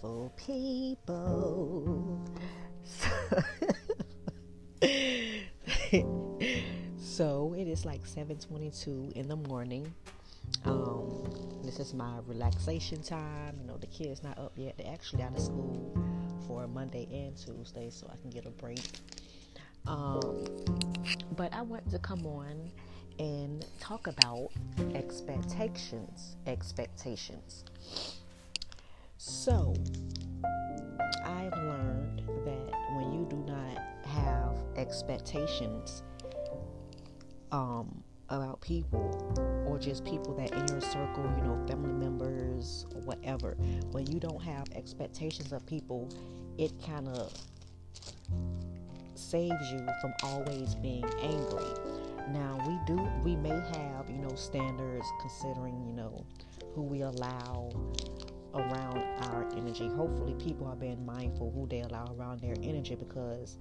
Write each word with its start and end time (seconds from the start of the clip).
beautiful 0.00 0.32
people. 0.36 2.20
so 6.98 7.54
it 7.56 7.68
is 7.68 7.84
like 7.84 8.02
7:22 8.04 9.12
in 9.12 9.28
the 9.28 9.36
morning. 9.36 9.92
Um, 10.64 11.60
this 11.62 11.78
is 11.78 11.92
my 11.94 12.18
relaxation 12.26 13.02
time. 13.02 13.58
You 13.60 13.66
know, 13.66 13.76
the 13.76 13.86
kids 13.86 14.22
not 14.22 14.38
up 14.38 14.52
yet. 14.56 14.76
They're 14.78 14.92
actually 14.92 15.22
out 15.22 15.36
of 15.36 15.42
school 15.42 15.92
for 16.46 16.66
Monday 16.66 17.06
and 17.12 17.36
Tuesday, 17.36 17.90
so 17.90 18.10
I 18.12 18.16
can 18.16 18.30
get 18.30 18.46
a 18.46 18.50
break. 18.50 18.80
Um, 19.86 20.46
but 21.36 21.52
I 21.54 21.62
wanted 21.62 21.90
to 21.90 21.98
come 21.98 22.26
on 22.26 22.70
and 23.18 23.66
talk 23.80 24.06
about 24.06 24.50
expectations. 24.94 26.36
Expectations. 26.46 27.64
So, 29.22 29.74
I've 31.26 31.52
learned 31.52 32.22
that 32.46 32.72
when 32.96 33.12
you 33.12 33.26
do 33.28 33.36
not 33.46 33.78
have 34.06 34.56
expectations 34.76 36.02
um, 37.52 38.02
about 38.30 38.62
people 38.62 39.34
or 39.68 39.78
just 39.78 40.06
people 40.06 40.34
that 40.36 40.52
in 40.52 40.66
your 40.68 40.80
circle, 40.80 41.30
you 41.36 41.42
know, 41.42 41.62
family 41.68 41.92
members 41.92 42.86
or 42.94 43.02
whatever, 43.02 43.58
when 43.90 44.06
you 44.06 44.20
don't 44.20 44.42
have 44.42 44.64
expectations 44.74 45.52
of 45.52 45.66
people, 45.66 46.08
it 46.56 46.72
kind 46.82 47.06
of 47.06 47.30
saves 49.16 49.70
you 49.70 49.86
from 50.00 50.14
always 50.22 50.74
being 50.76 51.04
angry. 51.20 51.68
Now, 52.30 52.58
we 52.66 52.94
do, 52.94 53.06
we 53.22 53.36
may 53.36 53.50
have, 53.50 54.08
you 54.08 54.16
know, 54.16 54.34
standards 54.34 55.04
considering, 55.20 55.84
you 55.86 55.92
know, 55.92 56.24
who 56.74 56.80
we 56.80 57.02
allow 57.02 57.70
around 58.54 58.98
our 59.24 59.48
energy. 59.56 59.88
Hopefully, 59.88 60.34
people 60.42 60.66
are 60.66 60.76
being 60.76 61.04
mindful 61.04 61.50
who 61.50 61.66
they 61.68 61.80
allow 61.80 62.14
around 62.18 62.40
their 62.40 62.54
energy 62.62 62.94
because 62.94 63.58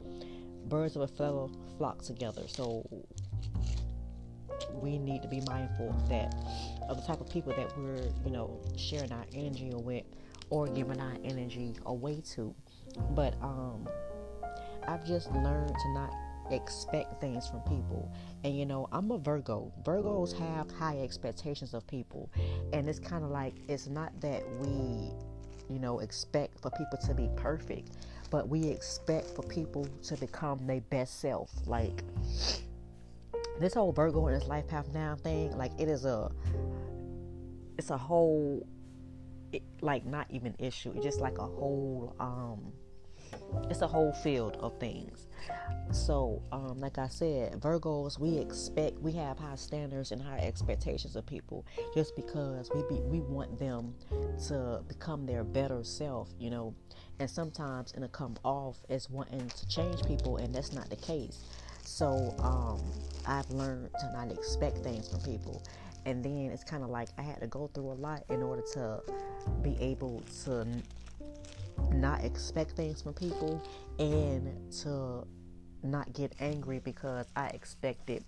birds 0.66 0.96
of 0.96 1.04
a 1.04 1.08
feather 1.08 1.48
flock 1.78 2.02
together. 2.02 2.44
So, 2.48 2.88
we 4.73 4.98
need 4.98 5.22
to 5.22 5.28
be 5.28 5.42
mindful 5.42 5.90
of 5.90 6.09
that, 6.09 6.36
of 6.90 6.98
the 6.98 7.04
type 7.04 7.22
of 7.22 7.30
people 7.30 7.54
that 7.56 7.78
we're, 7.78 8.09
you 8.26 8.31
know, 8.31 8.59
sharing 8.78 9.12
our 9.12 9.26
energy 9.34 9.72
with 9.73 10.04
or 10.50 10.68
giving 10.68 11.00
our 11.00 11.16
energy 11.24 11.76
away 11.86 12.22
to. 12.34 12.53
But 13.12 13.36
um, 13.42 13.88
I've 14.88 15.06
just 15.06 15.31
learned 15.31 15.70
to 15.76 15.94
not 15.94 16.14
expect 16.52 17.22
things 17.22 17.47
from 17.47 17.61
people. 17.61 18.11
And 18.44 18.58
you 18.58 18.66
know, 18.66 18.88
I'm 18.92 19.11
a 19.11 19.17
Virgo. 19.17 19.72
Virgos 19.83 20.38
have 20.38 20.69
high 20.72 21.00
expectations 21.00 21.73
of 21.73 21.86
people. 21.88 22.30
And 22.73 22.88
it's 22.89 23.00
kind 23.00 23.23
of 23.23 23.31
like 23.31 23.56
it's 23.67 23.88
not 23.88 24.19
that 24.22 24.44
we, 24.59 25.11
you 25.69 25.80
know, 25.80 26.00
expect 26.00 26.59
for 26.61 26.72
people 26.72 26.97
to 27.06 27.14
be 27.14 27.30
perfect, 27.36 27.91
but 28.30 28.47
we 28.47 28.66
expect 28.66 29.28
for 29.36 29.44
people 29.44 29.88
to 30.03 30.16
become 30.17 30.66
their 30.66 30.81
best 30.81 31.19
self. 31.19 31.52
Like 31.66 32.03
this 33.59 33.73
whole 33.73 33.91
Virgo 33.91 34.28
and 34.28 34.39
this 34.39 34.47
life 34.47 34.67
path 34.67 34.88
now 34.94 35.16
thing, 35.16 35.58
like 35.58 35.72
it 35.80 35.89
is 35.89 36.06
a 36.06 36.31
it's 37.78 37.89
a 37.89 37.97
whole 37.97 38.67
it, 39.52 39.63
like 39.81 40.06
not 40.06 40.28
even 40.30 40.56
issue. 40.59 40.91
It's 40.95 41.03
just 41.03 41.19
like 41.19 41.38
a 41.38 41.45
whole 41.45 42.16
um 42.19 42.72
it's 43.69 43.81
a 43.81 43.88
whole 43.88 44.11
field 44.11 44.58
of 44.59 44.80
things. 44.80 45.27
So, 45.91 46.41
um, 46.52 46.80
like 46.80 46.97
I 46.99 47.08
said, 47.08 47.53
Virgos, 47.53 48.19
we 48.19 48.38
expect 48.38 48.99
we 48.99 49.11
have 49.13 49.39
high 49.39 49.55
standards 49.55 50.11
and 50.11 50.22
high 50.22 50.39
expectations 50.39 51.16
of 51.16 51.25
people 51.25 51.66
just 51.95 52.16
because 52.16 52.69
we 52.73 52.83
be, 52.83 53.02
we 53.02 53.22
want 53.22 53.57
them 53.57 53.95
to 54.47 54.83
become 54.88 55.25
their 55.25 55.44
better 55.44 55.83
self, 55.83 56.29
you 56.39 56.50
know. 56.51 56.75
And 57.19 57.29
sometimes 57.29 57.94
it'll 57.95 58.07
come 58.09 58.38
off 58.45 58.78
as 58.89 59.09
wanting 59.09 59.47
to 59.47 59.68
change 59.68 60.03
people, 60.03 60.38
and 60.38 60.53
that's 60.53 60.73
not 60.73 60.89
the 60.89 60.95
case. 60.95 61.44
So, 61.84 62.35
um, 62.39 62.81
I've 63.25 63.50
learned 63.50 63.89
to 64.00 64.12
not 64.13 64.31
expect 64.31 64.78
things 64.78 65.09
from 65.09 65.22
people. 65.22 65.63
And 66.06 66.23
then 66.23 66.50
it's 66.53 66.63
kind 66.63 66.84
of 66.84 66.89
like 66.89 67.09
I 67.18 67.22
had 67.22 67.41
to 67.41 67.47
go 67.47 67.69
through 67.73 67.91
a 67.91 67.94
lot 67.94 68.23
in 68.29 68.41
order 68.41 68.63
to 68.73 69.01
be 69.62 69.75
able 69.79 70.23
to 70.45 70.66
not 71.91 72.23
expect 72.23 72.72
things 72.72 73.01
from 73.01 73.13
people 73.13 73.62
and 73.97 74.72
to 74.81 75.25
not 75.84 76.12
get 76.13 76.34
angry 76.40 76.79
because 76.79 77.25
I 77.35 77.47
expected. 77.47 78.23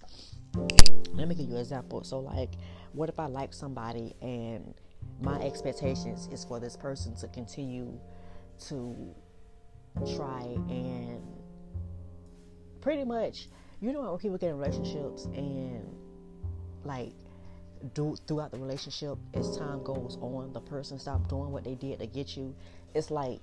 Let 1.13 1.27
me 1.27 1.35
give 1.35 1.49
you 1.49 1.55
an 1.55 1.61
example. 1.61 2.03
So, 2.03 2.19
like, 2.19 2.53
what 2.93 3.09
if 3.09 3.19
I 3.19 3.25
like 3.25 3.53
somebody 3.53 4.15
and 4.21 4.73
my 5.21 5.39
expectations 5.41 6.29
is 6.31 6.45
for 6.45 6.59
this 6.59 6.75
person 6.75 7.15
to 7.17 7.27
continue 7.27 7.99
to 8.67 9.15
try 10.15 10.41
and 10.69 11.21
pretty 12.81 13.03
much, 13.03 13.49
you 13.81 13.93
know, 13.93 14.11
when 14.11 14.19
people 14.19 14.37
get 14.37 14.49
in 14.49 14.57
relationships 14.57 15.25
and 15.25 15.85
like 16.83 17.13
do 17.93 18.15
throughout 18.27 18.51
the 18.51 18.59
relationship 18.59 19.17
as 19.33 19.57
time 19.57 19.83
goes 19.83 20.17
on, 20.21 20.51
the 20.53 20.61
person 20.61 20.99
stop 20.99 21.27
doing 21.27 21.51
what 21.51 21.63
they 21.63 21.75
did 21.75 21.99
to 21.99 22.07
get 22.07 22.35
you 22.37 22.55
it's 22.93 23.11
like 23.11 23.41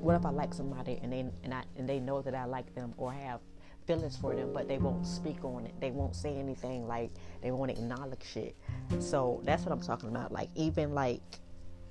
what 0.00 0.14
if 0.16 0.26
I 0.26 0.30
like 0.30 0.52
somebody 0.52 0.98
and 1.02 1.12
they 1.12 1.24
and 1.42 1.54
I 1.54 1.64
and 1.76 1.88
they 1.88 1.98
know 1.98 2.20
that 2.22 2.34
I 2.34 2.44
like 2.44 2.74
them 2.74 2.94
or 2.96 3.12
have 3.12 3.40
feelings 3.86 4.16
for 4.16 4.34
them, 4.34 4.50
but 4.52 4.66
they 4.66 4.78
won't 4.78 5.06
speak 5.06 5.44
on 5.44 5.66
it. 5.66 5.74
They 5.80 5.90
won't 5.90 6.16
say 6.16 6.36
anything. 6.36 6.86
Like 6.86 7.10
they 7.42 7.50
won't 7.50 7.70
acknowledge 7.70 8.36
it. 8.36 8.56
So 8.98 9.40
that's 9.44 9.64
what 9.64 9.72
I'm 9.72 9.80
talking 9.80 10.08
about. 10.08 10.32
Like 10.32 10.50
even 10.54 10.94
like, 10.94 11.22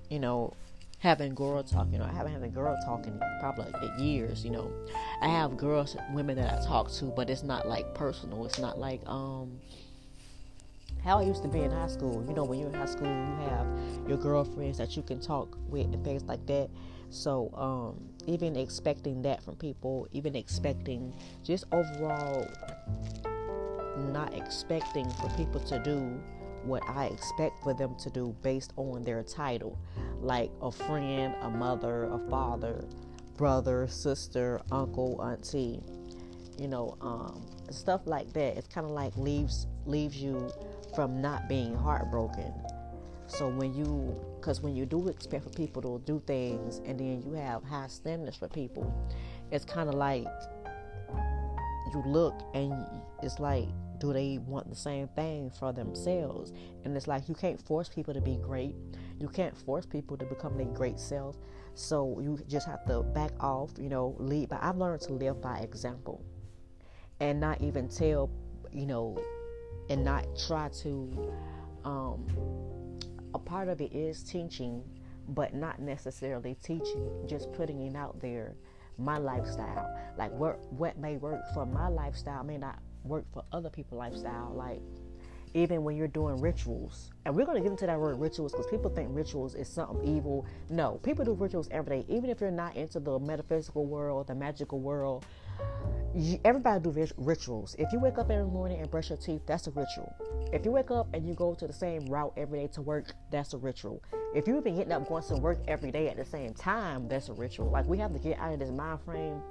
you 0.09 0.19
know, 0.19 0.53
having 0.99 1.33
girl 1.33 1.63
talk. 1.63 1.87
You 1.91 1.99
know, 1.99 2.05
I 2.05 2.13
haven't 2.13 2.33
had 2.33 2.43
a 2.43 2.49
girl 2.49 2.77
talking 2.85 3.19
probably 3.39 3.71
like 3.71 3.99
years. 3.99 4.43
You 4.43 4.51
know, 4.51 4.71
I 5.21 5.27
have 5.27 5.57
girls, 5.57 5.95
women 6.13 6.35
that 6.37 6.59
I 6.59 6.65
talk 6.65 6.91
to, 6.93 7.05
but 7.05 7.29
it's 7.29 7.43
not 7.43 7.67
like 7.67 7.95
personal. 7.95 8.45
It's 8.45 8.59
not 8.59 8.77
like 8.77 9.01
um 9.07 9.59
how 11.03 11.19
I 11.19 11.23
used 11.23 11.41
to 11.43 11.49
be 11.49 11.61
in 11.61 11.71
high 11.71 11.87
school. 11.87 12.23
You 12.27 12.33
know, 12.33 12.43
when 12.43 12.59
you're 12.59 12.69
in 12.69 12.75
high 12.75 12.85
school, 12.85 13.07
you 13.07 13.47
have 13.49 13.67
your 14.07 14.17
girlfriends 14.17 14.77
that 14.77 14.95
you 14.95 15.03
can 15.03 15.19
talk 15.19 15.57
with 15.67 15.93
and 15.93 16.03
things 16.03 16.23
like 16.23 16.45
that. 16.47 16.69
So, 17.09 17.51
um, 17.53 18.09
even 18.25 18.55
expecting 18.55 19.21
that 19.23 19.43
from 19.43 19.55
people, 19.55 20.07
even 20.13 20.35
expecting 20.35 21.13
just 21.43 21.65
overall 21.71 22.47
not 24.11 24.33
expecting 24.33 25.09
for 25.11 25.29
people 25.37 25.59
to 25.61 25.79
do 25.83 26.19
what 26.63 26.81
I 26.87 27.05
expect 27.07 27.61
for 27.61 27.73
them 27.73 27.95
to 27.99 28.09
do 28.09 28.35
based 28.41 28.73
on 28.77 29.03
their 29.03 29.21
title, 29.23 29.77
like 30.21 30.49
a 30.61 30.71
friend, 30.71 31.35
a 31.41 31.49
mother, 31.49 32.05
a 32.05 32.17
father, 32.29 32.85
brother, 33.37 33.87
sister, 33.87 34.61
uncle, 34.71 35.21
auntie, 35.21 35.81
you 36.57 36.67
know, 36.67 36.97
um, 37.01 37.45
stuff 37.69 38.01
like 38.05 38.31
that. 38.33 38.57
It's 38.57 38.67
kind 38.67 38.85
of 38.85 38.91
like 38.91 39.15
leaves 39.17 39.67
leaves 39.85 40.15
you 40.15 40.49
from 40.95 41.21
not 41.21 41.47
being 41.47 41.75
heartbroken. 41.75 42.53
So 43.27 43.49
when 43.49 43.73
you, 43.73 44.15
because 44.39 44.61
when 44.61 44.75
you 44.75 44.85
do 44.85 45.07
expect 45.07 45.43
for 45.43 45.49
people 45.49 45.81
to 45.81 46.01
do 46.05 46.21
things 46.27 46.81
and 46.85 46.99
then 46.99 47.21
you 47.25 47.33
have 47.33 47.63
high 47.63 47.87
standards 47.87 48.37
for 48.37 48.47
people, 48.47 48.93
it's 49.51 49.65
kind 49.65 49.89
of 49.89 49.95
like 49.95 50.27
you 51.93 52.03
look 52.05 52.41
and 52.53 52.73
it's 53.21 53.39
like, 53.39 53.67
do 53.99 54.11
they 54.11 54.37
want 54.39 54.69
the 54.69 54.75
same 54.75 55.07
thing 55.09 55.49
for 55.49 55.71
themselves? 55.71 56.51
And 56.83 56.95
it's 56.97 57.07
like 57.07 57.29
you 57.29 57.35
can't 57.35 57.59
force 57.65 57.87
people 57.87 58.13
to 58.13 58.21
be 58.21 58.35
great. 58.35 58.75
You 59.19 59.29
can't 59.29 59.55
force 59.55 59.85
people 59.85 60.17
to 60.17 60.25
become 60.25 60.57
their 60.57 60.67
great 60.67 60.99
self. 60.99 61.37
So 61.75 62.19
you 62.19 62.37
just 62.47 62.67
have 62.67 62.85
to 62.87 63.01
back 63.01 63.31
off, 63.39 63.71
you 63.79 63.89
know, 63.89 64.15
lead. 64.19 64.49
But 64.49 64.59
I've 64.61 64.77
learned 64.77 65.01
to 65.01 65.13
live 65.13 65.41
by 65.41 65.59
example 65.59 66.23
and 67.19 67.39
not 67.39 67.61
even 67.61 67.87
tell, 67.87 68.29
you 68.71 68.85
know, 68.85 69.17
and 69.89 70.03
not 70.03 70.25
try 70.47 70.69
to 70.69 71.33
um, 71.83 72.25
a 73.33 73.39
part 73.39 73.67
of 73.67 73.81
it 73.81 73.93
is 73.93 74.23
teaching 74.23 74.83
but 75.29 75.53
not 75.53 75.79
necessarily 75.79 76.55
teaching 76.63 77.09
just 77.27 77.51
putting 77.53 77.81
it 77.81 77.95
out 77.95 78.19
there 78.19 78.55
my 78.97 79.17
lifestyle. 79.17 79.97
Like 80.17 80.31
what 80.31 80.59
what 80.73 80.97
may 80.97 81.17
work 81.17 81.41
for 81.53 81.65
my 81.65 81.87
lifestyle 81.87 82.43
may 82.43 82.57
not 82.57 82.79
work 83.03 83.25
for 83.33 83.43
other 83.51 83.69
people's 83.69 83.99
lifestyle. 83.99 84.53
Like 84.55 84.81
even 85.55 85.83
when 85.83 85.95
you're 85.95 86.07
doing 86.07 86.41
rituals 86.41 87.11
and 87.25 87.35
we're 87.35 87.45
going 87.45 87.57
to 87.57 87.61
get 87.61 87.71
into 87.71 87.85
that 87.85 87.99
word 87.99 88.19
rituals 88.19 88.51
because 88.51 88.65
people 88.67 88.89
think 88.89 89.09
rituals 89.11 89.55
is 89.55 89.67
something 89.67 90.07
evil. 90.07 90.45
No 90.69 90.99
people 91.03 91.25
do 91.25 91.33
rituals 91.33 91.67
every 91.71 92.01
day. 92.01 92.05
Even 92.09 92.29
if 92.29 92.41
you're 92.41 92.51
not 92.51 92.75
into 92.75 92.99
the 92.99 93.19
metaphysical 93.19 93.85
world 93.85 94.27
the 94.27 94.35
magical 94.35 94.79
world 94.79 95.25
everybody 96.43 96.83
do 96.83 97.07
rituals. 97.17 97.75
If 97.79 97.91
you 97.91 97.99
wake 97.99 98.17
up 98.17 98.29
every 98.29 98.45
morning 98.45 98.79
and 98.79 98.89
brush 98.89 99.09
your 99.09 99.17
teeth, 99.17 99.41
that's 99.45 99.67
a 99.67 99.71
ritual. 99.71 100.13
If 100.51 100.65
you 100.65 100.71
wake 100.71 100.91
up 100.91 101.07
and 101.13 101.27
you 101.27 101.33
go 101.33 101.55
to 101.55 101.67
the 101.67 101.73
same 101.73 102.05
route 102.05 102.33
every 102.37 102.59
day 102.59 102.67
to 102.73 102.81
work, 102.81 103.13
that's 103.31 103.53
a 103.53 103.57
ritual. 103.57 104.03
If 104.35 104.47
you've 104.47 104.63
been 104.63 104.75
getting 104.75 104.91
up 104.91 105.07
going 105.07 105.23
to 105.23 105.35
work 105.35 105.59
every 105.67 105.91
day 105.91 106.09
at 106.09 106.17
the 106.17 106.25
same 106.25 106.53
time, 106.53 107.07
that's 107.07 107.29
a 107.29 107.33
ritual. 107.33 107.69
Like 107.69 107.85
we 107.85 107.97
have 107.97 108.13
to 108.13 108.19
get 108.19 108.39
out 108.39 108.53
of 108.53 108.59
this 108.59 108.71
mind 108.71 108.99
frame 109.01 109.41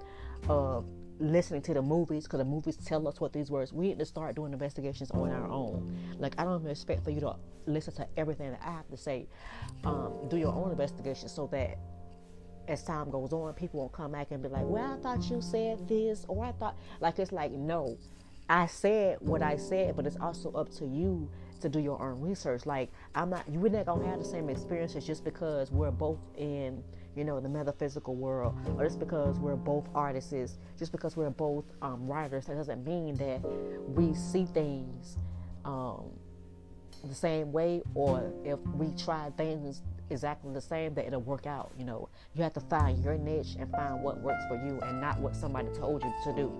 of 0.49 0.87
listening 1.19 1.63
to 1.63 1.75
the 1.75 1.83
movies 1.83 2.25
because 2.25 2.39
the 2.39 2.45
movies 2.45 2.77
tell 2.77 3.07
us 3.07 3.21
what 3.21 3.33
these 3.33 3.51
words. 3.51 3.73
We 3.73 3.89
need 3.89 3.99
to 3.99 4.07
start 4.07 4.37
doing 4.37 4.53
investigations 4.53 5.11
on 5.11 5.31
our 5.31 5.49
own. 5.49 5.97
Like 6.19 6.35
I 6.39 6.45
don't 6.45 6.61
even 6.61 6.71
expect 6.71 7.05
for 7.05 7.11
you 7.11 7.21
to 7.21 7.37
listen 7.67 7.95
to 7.95 8.07
everything 8.17 8.51
that 8.51 8.61
I 8.65 8.71
have 8.73 8.89
to 8.89 8.97
say. 8.97 9.29
Um, 9.85 10.13
do 10.29 10.37
your 10.37 10.53
own 10.53 10.71
investigation 10.71 11.29
so 11.29 11.49
that 11.53 11.79
as 12.69 12.83
time 12.83 13.11
goes 13.11 13.33
on, 13.33 13.53
people 13.55 13.81
won't 13.81 13.93
come 13.93 14.13
back 14.13 14.31
and 14.31 14.43
be 14.43 14.49
like, 14.49 14.65
well, 14.65 14.93
I 14.93 14.97
thought 15.03 15.29
you 15.31 15.41
said 15.41 15.89
this, 15.89 16.25
or 16.29 16.45
I 16.45 16.53
thought, 16.53 16.77
like, 17.01 17.19
it's 17.19 17.33
like, 17.33 17.53
no, 17.53 17.97
I 18.49 18.67
said 18.67 19.19
what 19.21 19.43
I 19.43 19.57
said, 19.57 19.97
but 19.97 20.07
it's 20.07 20.17
also 20.21 20.53
up 20.53 20.71
to 20.77 20.87
you 20.87 21.29
to 21.61 21.69
do 21.69 21.79
your 21.79 22.01
own 22.03 22.21
research. 22.21 22.67
Like, 22.67 22.91
I'm 23.15 23.31
not, 23.31 23.45
you're 23.51 23.69
not 23.69 23.87
gonna 23.87 24.07
have 24.09 24.19
the 24.19 24.25
same 24.25 24.49
experiences 24.49 25.07
just 25.07 25.25
because 25.25 25.71
we're 25.71 25.91
both 25.91 26.19
in, 26.37 26.83
you 27.17 27.25
know, 27.25 27.41
the 27.41 27.49
metaphysical 27.49 28.15
world, 28.15 28.55
or 28.77 28.85
just 28.85 28.99
because 28.99 29.39
we're 29.39 29.57
both 29.57 29.89
artists, 29.95 30.59
just 30.79 30.93
because 30.93 31.17
we're 31.17 31.31
both 31.31 31.65
um, 31.83 32.07
writers, 32.07 32.47
that 32.47 32.57
doesn't 32.57 32.85
mean 32.85 33.17
that 33.17 33.41
we 33.89 34.15
see 34.15 34.45
things 34.45 35.17
um, 35.65 36.11
the 37.05 37.15
same 37.15 37.53
way, 37.53 37.83
or 37.95 38.33
if 38.45 38.59
we 38.75 38.91
try 38.97 39.31
things 39.37 39.83
exactly 40.13 40.53
the 40.53 40.61
same, 40.61 40.95
that 40.95 41.07
it'll 41.07 41.21
work 41.23 41.47
out. 41.47 41.73
You 41.77 41.85
know, 41.85 42.09
you 42.35 42.43
have 42.43 42.55
to 42.55 42.61
find 42.61 43.03
your 43.03 43.19
niche 43.19 43.57
and 43.59 43.71
find 43.73 44.03
what 44.03 44.21
works 44.21 44.45
for 44.49 44.55
you, 44.55 44.79
and 44.83 45.01
not 45.01 45.19
what 45.19 45.35
somebody 45.35 45.69
told 45.71 46.05
you 46.05 46.13
to 46.25 46.33
do. 46.35 46.53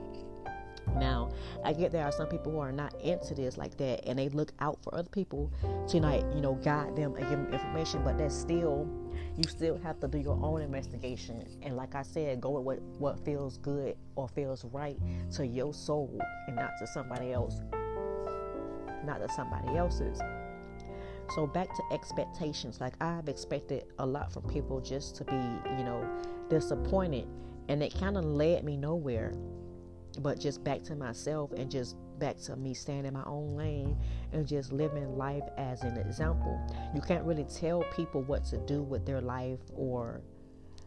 Now, 0.97 1.31
I 1.65 1.73
get 1.73 1.93
there 1.93 2.05
are 2.05 2.11
some 2.11 2.27
people 2.27 2.51
who 2.51 2.59
are 2.59 2.73
not 2.73 3.01
into 3.01 3.35
this 3.35 3.57
like 3.57 3.77
that, 3.77 4.05
and 4.05 4.19
they 4.19 4.29
look 4.31 4.53
out 4.59 4.83
for 4.83 4.93
other 4.95 5.09
people 5.09 5.53
to 5.89 6.01
like, 6.01 6.25
you 6.35 6.41
know, 6.41 6.55
guide 6.55 6.97
them 6.97 7.15
and 7.15 7.21
give 7.21 7.39
them 7.39 7.53
information. 7.53 8.03
But 8.03 8.19
that's 8.19 8.35
still, 8.35 8.89
you 9.37 9.49
still 9.49 9.79
have 9.85 10.01
to 10.01 10.09
do 10.09 10.19
your 10.19 10.39
own 10.43 10.61
investigation. 10.61 11.47
And 11.63 11.77
like 11.77 11.95
I 11.95 12.03
said, 12.03 12.41
go 12.41 12.51
with 12.51 12.65
what 12.65 12.81
what 12.99 13.25
feels 13.25 13.59
good 13.59 13.97
or 14.17 14.29
feels 14.29 14.65
right 14.65 14.99
to 15.37 15.47
your 15.47 15.73
soul, 15.73 16.21
and 16.49 16.57
not 16.57 16.73
to 16.81 16.87
somebody 16.89 17.33
else, 17.33 17.61
not 19.05 19.21
to 19.21 19.29
somebody 19.37 19.77
else's. 19.77 20.21
So 21.35 21.47
back 21.47 21.75
to 21.77 21.83
expectations. 21.93 22.81
Like 22.81 22.95
I've 23.03 23.29
expected 23.29 23.85
a 23.99 24.07
lot 24.07 24.33
from 24.33 24.43
people 24.43 24.81
just 24.81 25.17
to 25.17 25.25
be, 25.25 25.33
you 25.79 25.85
know, 25.85 26.07
disappointed, 26.51 27.27
and 27.69 27.83
it 27.83 27.95
kind 27.99 28.19
of 28.19 28.25
led 28.25 28.65
me 28.65 28.77
nowhere 28.77 29.33
but 30.21 30.39
just 30.39 30.63
back 30.63 30.83
to 30.83 30.95
myself 30.95 31.53
and 31.53 31.71
just 31.71 31.97
back 32.19 32.37
to 32.37 32.57
me 32.57 32.75
staying 32.75 33.07
in 33.07 33.15
my 33.15 33.25
own 33.25 33.57
lane 33.57 33.97
and 34.33 34.47
just 34.47 34.73
living 34.73 35.17
life 35.17 35.45
as 35.57 35.83
an 35.83 35.97
example. 35.97 36.61
You 36.95 37.01
can't 37.01 37.25
really 37.25 37.45
tell 37.45 37.83
people 37.97 38.23
what 38.23 38.45
to 38.47 38.59
do 38.59 38.83
with 38.83 39.07
their 39.07 39.21
life 39.21 39.61
or 39.75 40.21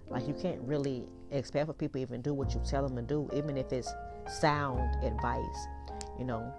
like 0.10 0.28
you 0.28 0.34
can't 0.34 0.62
really 0.62 1.06
expect 1.32 1.66
for 1.66 1.74
people 1.74 2.00
even 2.00 2.22
do 2.22 2.34
what 2.34 2.54
you 2.54 2.62
tell 2.64 2.88
them 2.88 2.96
to 2.96 3.02
do, 3.02 3.30
even 3.34 3.58
if 3.58 3.74
it's 3.74 3.92
sound 4.40 5.04
advice. 5.04 5.68
You 6.20 6.26
know, 6.26 6.54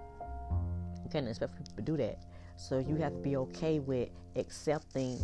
you 1.05 1.11
can't 1.11 1.29
expect 1.29 1.57
people 1.57 1.77
to 1.77 1.83
do 1.83 1.97
that. 1.99 2.19
So 2.57 2.79
you 2.79 2.97
have 2.97 3.13
to 3.13 3.19
be 3.19 3.37
okay 3.37 3.79
with 3.79 4.09
accepting 4.35 5.19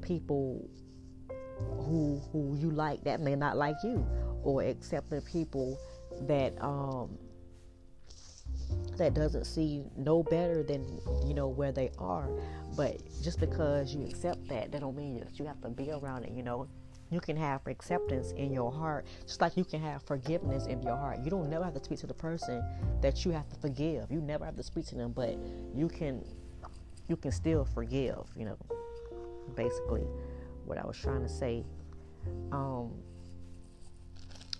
people 0.00 0.68
who 1.58 2.20
who 2.32 2.56
you 2.58 2.70
like 2.70 3.04
that 3.04 3.20
may 3.20 3.36
not 3.36 3.56
like 3.56 3.76
you, 3.84 4.06
or 4.42 4.62
accepting 4.62 5.20
people 5.22 5.78
that 6.22 6.60
um 6.62 7.18
that 8.96 9.14
doesn't 9.14 9.44
see 9.44 9.82
no 9.96 10.22
better 10.22 10.62
than 10.62 11.00
you 11.26 11.34
know 11.34 11.48
where 11.48 11.72
they 11.72 11.90
are. 11.98 12.28
But 12.76 13.00
just 13.22 13.40
because 13.40 13.94
you 13.94 14.04
accept 14.04 14.48
that 14.48 14.72
that 14.72 14.80
don't 14.80 14.96
mean 14.96 15.20
that 15.20 15.38
you 15.38 15.44
have 15.44 15.60
to 15.62 15.68
be 15.68 15.90
around 15.90 16.24
it 16.24 16.32
you 16.32 16.42
know. 16.42 16.68
You 17.10 17.20
can 17.20 17.36
have 17.36 17.60
acceptance 17.66 18.32
in 18.32 18.52
your 18.52 18.72
heart 18.72 19.06
just 19.24 19.40
like 19.40 19.56
you 19.56 19.64
can 19.64 19.80
have 19.80 20.02
forgiveness 20.02 20.66
in 20.66 20.82
your 20.82 20.96
heart. 20.96 21.20
You 21.22 21.30
don't 21.30 21.48
never 21.48 21.62
have 21.62 21.74
to 21.74 21.84
speak 21.84 22.00
to 22.00 22.08
the 22.08 22.14
person 22.14 22.64
that 23.02 23.24
you 23.24 23.30
have 23.30 23.48
to 23.50 23.56
forgive. 23.56 24.10
You 24.10 24.20
never 24.20 24.44
have 24.44 24.56
to 24.56 24.62
speak 24.62 24.86
to 24.86 24.94
them 24.96 25.12
but 25.12 25.38
you 25.76 25.86
can 25.86 26.24
you 27.08 27.16
can 27.16 27.32
still 27.32 27.64
forgive 27.64 28.24
you 28.36 28.44
know 28.44 28.56
basically 29.54 30.06
what 30.64 30.78
i 30.78 30.86
was 30.86 30.96
trying 30.96 31.22
to 31.22 31.28
say 31.28 31.64
um 32.52 32.90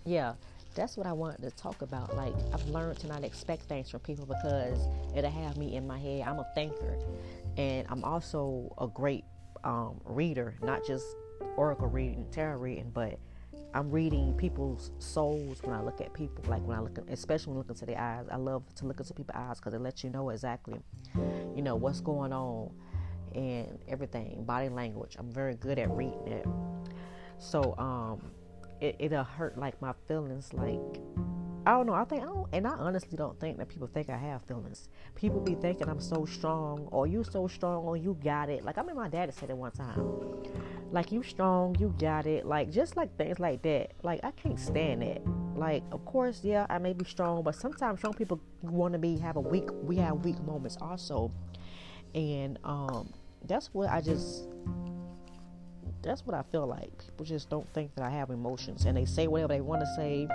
yeah 0.05 0.35
that's 0.75 0.96
what 0.96 1.06
I 1.06 1.12
wanted 1.12 1.43
to 1.43 1.50
talk 1.52 1.82
about. 1.82 2.17
Like 2.17 2.35
I've 2.52 2.67
learned 2.69 2.99
to 3.00 3.06
not 3.06 3.25
expect 3.25 3.62
things 3.62 3.91
from 3.91 4.00
people 4.00 4.26
because 4.26 4.79
it'll 5.17 5.31
have 5.31 5.56
me 5.56 5.76
in 5.76 5.87
my 5.87 5.99
head. 5.99 6.23
I'm 6.26 6.38
a 6.38 6.46
thinker, 6.55 6.99
and 7.56 7.87
I'm 7.88 8.05
also 8.05 8.75
a 8.79 8.87
great 8.87 9.25
um, 9.62 10.00
reader, 10.05 10.55
not 10.62 10.85
just 10.85 11.05
oracle 11.56 11.88
reading, 11.88 12.26
tarot 12.31 12.58
reading, 12.58 12.91
but 12.93 13.19
I'm 13.74 13.90
reading 13.90 14.34
people's 14.34 14.92
souls 15.00 15.60
when 15.62 15.74
I 15.74 15.82
look 15.82 16.00
at 16.00 16.14
people. 16.14 16.44
Like 16.46 16.64
when 16.64 16.78
I 16.78 16.80
look, 16.80 16.96
at, 16.96 17.04
especially 17.10 17.52
when 17.52 17.56
I 17.56 17.58
look 17.58 17.70
into 17.70 17.86
their 17.86 17.98
eyes. 17.98 18.26
I 18.30 18.36
love 18.36 18.62
to 18.76 18.86
look 18.86 19.00
into 19.00 19.12
people's 19.12 19.36
eyes 19.36 19.58
because 19.58 19.74
it 19.74 19.80
lets 19.80 20.04
you 20.04 20.10
know 20.10 20.30
exactly, 20.30 20.80
you 21.56 21.62
know, 21.62 21.74
what's 21.74 22.00
going 22.00 22.32
on 22.32 22.70
and 23.34 23.78
everything. 23.88 24.44
Body 24.44 24.68
language. 24.68 25.16
I'm 25.18 25.30
very 25.30 25.56
good 25.56 25.80
at 25.80 25.90
reading 25.90 26.28
it. 26.28 26.46
So, 27.38 27.76
um, 27.76 28.30
it, 28.80 28.96
it'll 29.00 29.24
hurt 29.24 29.58
like 29.58 29.80
my 29.82 29.92
feelings 30.06 30.52
like 30.52 31.00
I 31.66 31.70
don't 31.70 31.87
know. 31.87 31.94
I 31.94 32.05
think 32.05 32.22
I 32.22 32.26
don't, 32.26 32.46
and 32.52 32.66
I 32.66 32.72
honestly 32.72 33.16
don't 33.16 33.40
think 33.40 33.56
that 33.56 33.69
people 33.69 33.87
think 33.87 34.11
I 34.11 34.19
have 34.19 34.43
feelings. 34.43 34.88
People 35.14 35.40
be 35.40 35.55
thinking 35.55 35.88
I'm 35.88 36.00
so 36.00 36.26
strong, 36.26 36.88
or 36.90 37.06
you 37.06 37.25
so 37.25 37.49
strong, 37.49 37.84
or 37.84 37.96
you 37.96 38.19
got 38.22 38.50
it. 38.50 38.64
Like 38.64 38.76
I 38.76 38.82
mean, 38.82 38.96
my 38.96 39.08
dad 39.08 39.32
said 39.32 39.49
it 39.49 39.56
one 39.56 39.72
time. 39.72 40.43
Like 40.93 41.11
you 41.11 41.22
strong, 41.22 41.75
you 41.78 41.94
got 41.99 42.26
it. 42.26 42.44
Like 42.44 42.70
just 42.70 42.96
like 42.96 43.16
things 43.16 43.40
like 43.40 43.62
that. 43.62 43.93
Like 44.02 44.20
I 44.25 44.31
can't 44.32 44.61
stand 44.61 45.02
it. 45.02 45.22
Like 45.56 45.82
of 45.90 46.05
course, 46.05 46.40
yeah, 46.43 46.66
I 46.69 46.76
may 46.76 46.93
be 46.93 47.06
strong, 47.06 47.43
but 47.43 47.55
sometimes 47.55 48.00
strong 48.00 48.12
people 48.12 48.40
want 48.60 48.93
to 48.93 48.99
be 48.99 49.17
have 49.19 49.37
a 49.37 49.40
weak. 49.40 49.69
We 49.82 49.96
have 49.96 50.22
weak 50.22 50.40
moments 50.43 50.76
also, 50.82 51.32
and 52.14 52.58
um, 52.62 53.10
that's 53.46 53.72
what 53.72 53.88
I 53.88 54.02
just 54.02 54.49
that's 56.02 56.26
what 56.26 56.34
I 56.34 56.43
feel 56.52 56.67
like. 56.67 57.06
People 57.06 57.25
just 57.25 57.49
don't 57.49 57.67
think 57.72 57.94
that 57.94 58.05
I 58.05 58.10
have 58.10 58.28
emotions, 58.28 58.84
and 58.84 58.94
they 58.94 59.06
say 59.06 59.28
whatever 59.28 59.55
they 59.55 59.62
want 59.62 59.81
to 59.81 59.87
say, 59.96 60.28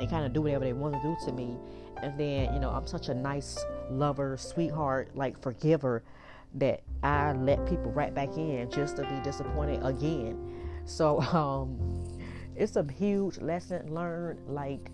and 0.00 0.10
kind 0.10 0.24
of 0.24 0.32
do 0.32 0.42
whatever 0.42 0.64
they 0.64 0.72
want 0.72 0.94
to 0.94 1.00
do 1.02 1.16
to 1.26 1.32
me. 1.32 1.56
And 2.02 2.18
then, 2.18 2.52
you 2.52 2.60
know, 2.60 2.70
I'm 2.70 2.86
such 2.86 3.08
a 3.08 3.14
nice 3.14 3.58
lover, 3.90 4.36
sweetheart, 4.36 5.16
like 5.16 5.40
forgiver, 5.40 6.02
that 6.54 6.82
I 7.02 7.32
let 7.32 7.66
people 7.66 7.90
right 7.92 8.14
back 8.14 8.36
in 8.36 8.70
just 8.70 8.96
to 8.96 9.02
be 9.02 9.20
disappointed 9.22 9.84
again. 9.84 10.52
So, 10.84 11.20
um, 11.32 12.04
it's 12.56 12.76
a 12.76 12.84
huge 12.92 13.38
lesson 13.38 13.92
learned. 13.92 14.40
Like, 14.48 14.90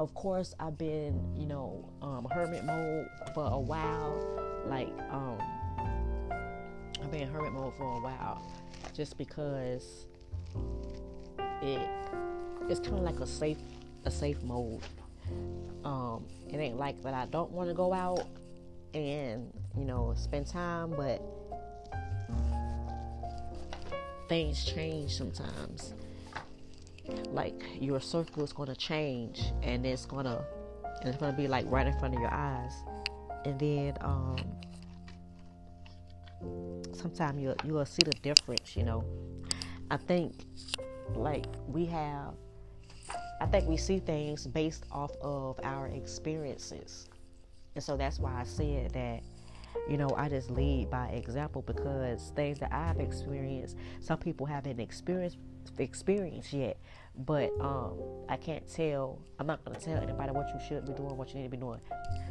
of 0.00 0.12
course, 0.14 0.54
I've 0.58 0.76
been, 0.76 1.20
you 1.36 1.46
know, 1.46 1.88
um, 2.02 2.26
hermit 2.32 2.64
mode 2.64 3.08
for 3.34 3.46
a 3.46 3.58
while. 3.58 4.64
Like, 4.66 4.88
um, 5.10 5.38
I've 7.02 7.10
been 7.10 7.28
hermit 7.28 7.52
mode 7.52 7.74
for 7.76 7.84
a 7.84 8.00
while 8.00 8.42
just 8.94 9.18
because 9.18 10.06
it 11.62 11.88
it's 12.68 12.80
kind 12.80 12.94
of 12.96 13.02
like 13.02 13.20
a 13.20 13.26
safe 13.26 13.58
a 14.04 14.10
safe 14.10 14.42
mode. 14.42 14.82
Um, 15.84 16.24
it 16.48 16.56
ain't 16.56 16.78
like 16.78 17.02
that 17.02 17.14
I 17.14 17.26
don't 17.26 17.50
want 17.50 17.68
to 17.68 17.74
go 17.74 17.92
out 17.92 18.26
and 18.94 19.52
you 19.76 19.84
know 19.84 20.14
spend 20.16 20.46
time, 20.46 20.90
but 20.90 21.22
things 24.28 24.64
change 24.64 25.16
sometimes. 25.16 25.94
Like 27.30 27.62
your 27.80 28.00
circle 28.00 28.44
is 28.44 28.52
going 28.52 28.68
to 28.68 28.76
change, 28.76 29.42
and 29.62 29.84
it's 29.84 30.06
gonna 30.06 30.44
and 31.00 31.08
it's 31.08 31.18
gonna 31.18 31.36
be 31.36 31.48
like 31.48 31.66
right 31.68 31.86
in 31.86 31.98
front 31.98 32.14
of 32.14 32.20
your 32.20 32.32
eyes, 32.32 32.72
and 33.44 33.58
then 33.58 33.94
um 34.00 34.36
sometimes 36.94 37.40
you'll 37.40 37.56
you'll 37.64 37.84
see 37.84 38.02
the 38.04 38.16
difference. 38.22 38.76
You 38.76 38.84
know, 38.84 39.04
I 39.90 39.96
think 39.96 40.34
like 41.14 41.46
we 41.66 41.84
have, 41.86 42.34
I 43.44 43.46
think 43.46 43.68
we 43.68 43.76
see 43.76 43.98
things 43.98 44.46
based 44.46 44.86
off 44.90 45.10
of 45.20 45.60
our 45.62 45.88
experiences, 45.88 47.10
and 47.74 47.84
so 47.84 47.94
that's 47.94 48.18
why 48.18 48.40
I 48.40 48.44
said 48.44 48.92
that. 48.94 49.20
You 49.86 49.98
know, 49.98 50.08
I 50.16 50.30
just 50.30 50.50
lead 50.50 50.88
by 50.88 51.08
example 51.08 51.60
because 51.60 52.32
things 52.34 52.58
that 52.60 52.72
I've 52.72 53.00
experienced, 53.00 53.76
some 54.00 54.16
people 54.16 54.46
haven't 54.46 54.80
experienced 54.80 55.36
experienced 55.78 56.54
yet. 56.54 56.78
But 57.18 57.50
um, 57.60 58.00
I 58.30 58.38
can't 58.38 58.66
tell. 58.66 59.20
I'm 59.38 59.46
not 59.46 59.62
gonna 59.62 59.78
tell 59.78 60.02
anybody 60.02 60.32
what 60.32 60.48
you 60.48 60.60
should 60.66 60.86
be 60.86 60.94
doing, 60.94 61.14
what 61.14 61.28
you 61.34 61.40
need 61.40 61.42
to 61.42 61.50
be 61.50 61.58
doing. 61.58 61.80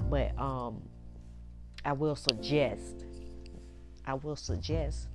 But 0.10 0.36
um, 0.40 0.82
I 1.86 1.94
will 1.94 2.16
suggest 2.16 3.06
I 4.08 4.16
will 4.16 4.36
suggest 4.36 5.10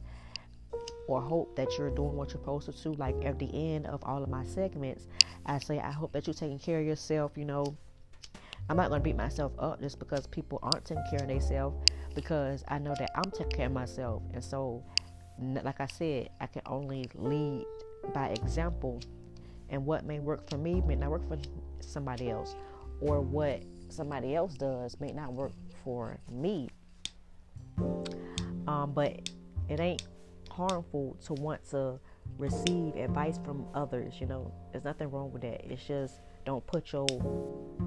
or 1.08 1.20
hope 1.20 1.56
that 1.56 1.76
you're 1.76 1.90
doing 1.90 2.14
what 2.14 2.28
you're 2.28 2.40
supposed 2.40 2.82
to. 2.82 2.90
Like 2.92 3.16
at 3.24 3.40
the 3.40 3.50
end 3.52 3.86
of 3.86 4.04
all 4.04 4.22
of 4.22 4.28
my 4.28 4.44
segments, 4.44 5.08
I 5.48 5.58
say, 5.58 5.78
I 5.80 5.90
hope 5.90 6.12
that 6.12 6.26
you're 6.26 6.34
taking 6.34 6.58
care 6.58 6.78
of 6.78 6.86
yourself. 6.86 7.32
You 7.36 7.46
know, 7.46 7.76
I'm 8.68 8.76
not 8.76 8.90
going 8.90 9.00
to 9.00 9.04
beat 9.04 9.16
myself 9.16 9.52
up 9.58 9.80
just 9.80 9.98
because 9.98 10.26
people 10.26 10.58
aren't 10.62 10.84
taking 10.84 11.04
care 11.10 11.20
of 11.22 11.28
themselves 11.28 11.76
because 12.14 12.62
I 12.68 12.78
know 12.78 12.94
that 12.98 13.10
I'm 13.16 13.30
taking 13.30 13.56
care 13.56 13.66
of 13.66 13.72
myself. 13.72 14.22
And 14.34 14.44
so, 14.44 14.84
like 15.40 15.80
I 15.80 15.86
said, 15.86 16.28
I 16.40 16.46
can 16.46 16.62
only 16.66 17.08
lead 17.14 17.64
by 18.12 18.28
example. 18.28 19.00
And 19.70 19.86
what 19.86 20.04
may 20.04 20.18
work 20.20 20.48
for 20.50 20.58
me 20.58 20.82
may 20.86 20.96
not 20.96 21.10
work 21.10 21.26
for 21.28 21.38
somebody 21.80 22.30
else. 22.30 22.54
Or 23.00 23.20
what 23.20 23.62
somebody 23.88 24.34
else 24.34 24.54
does 24.54 25.00
may 25.00 25.12
not 25.12 25.32
work 25.32 25.52
for 25.82 26.18
me. 26.30 26.68
Um, 28.66 28.92
but 28.92 29.30
it 29.68 29.80
ain't 29.80 30.02
harmful 30.50 31.16
to 31.24 31.34
want 31.34 31.66
to 31.70 31.98
receive 32.36 32.96
advice 32.96 33.38
from 33.44 33.66
others. 33.74 34.14
You 34.20 34.26
know, 34.26 34.52
there's 34.72 34.84
nothing 34.84 35.10
wrong 35.10 35.32
with 35.32 35.42
that. 35.42 35.64
It's 35.70 35.84
just 35.84 36.20
don't 36.44 36.66
put 36.66 36.92
your 36.92 37.06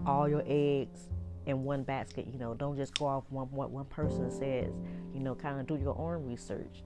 all 0.05 0.27
your 0.27 0.43
eggs 0.45 1.09
in 1.45 1.63
one 1.63 1.83
basket. 1.83 2.27
You 2.31 2.39
know, 2.39 2.53
don't 2.53 2.77
just 2.77 2.97
go 2.97 3.05
off 3.05 3.23
one 3.29 3.47
what 3.51 3.71
one 3.71 3.85
person 3.85 4.31
says. 4.31 4.71
You 5.13 5.19
know, 5.19 5.35
kind 5.35 5.59
of 5.59 5.67
do 5.67 5.75
your 5.75 5.97
own 5.97 6.25
research. 6.25 6.83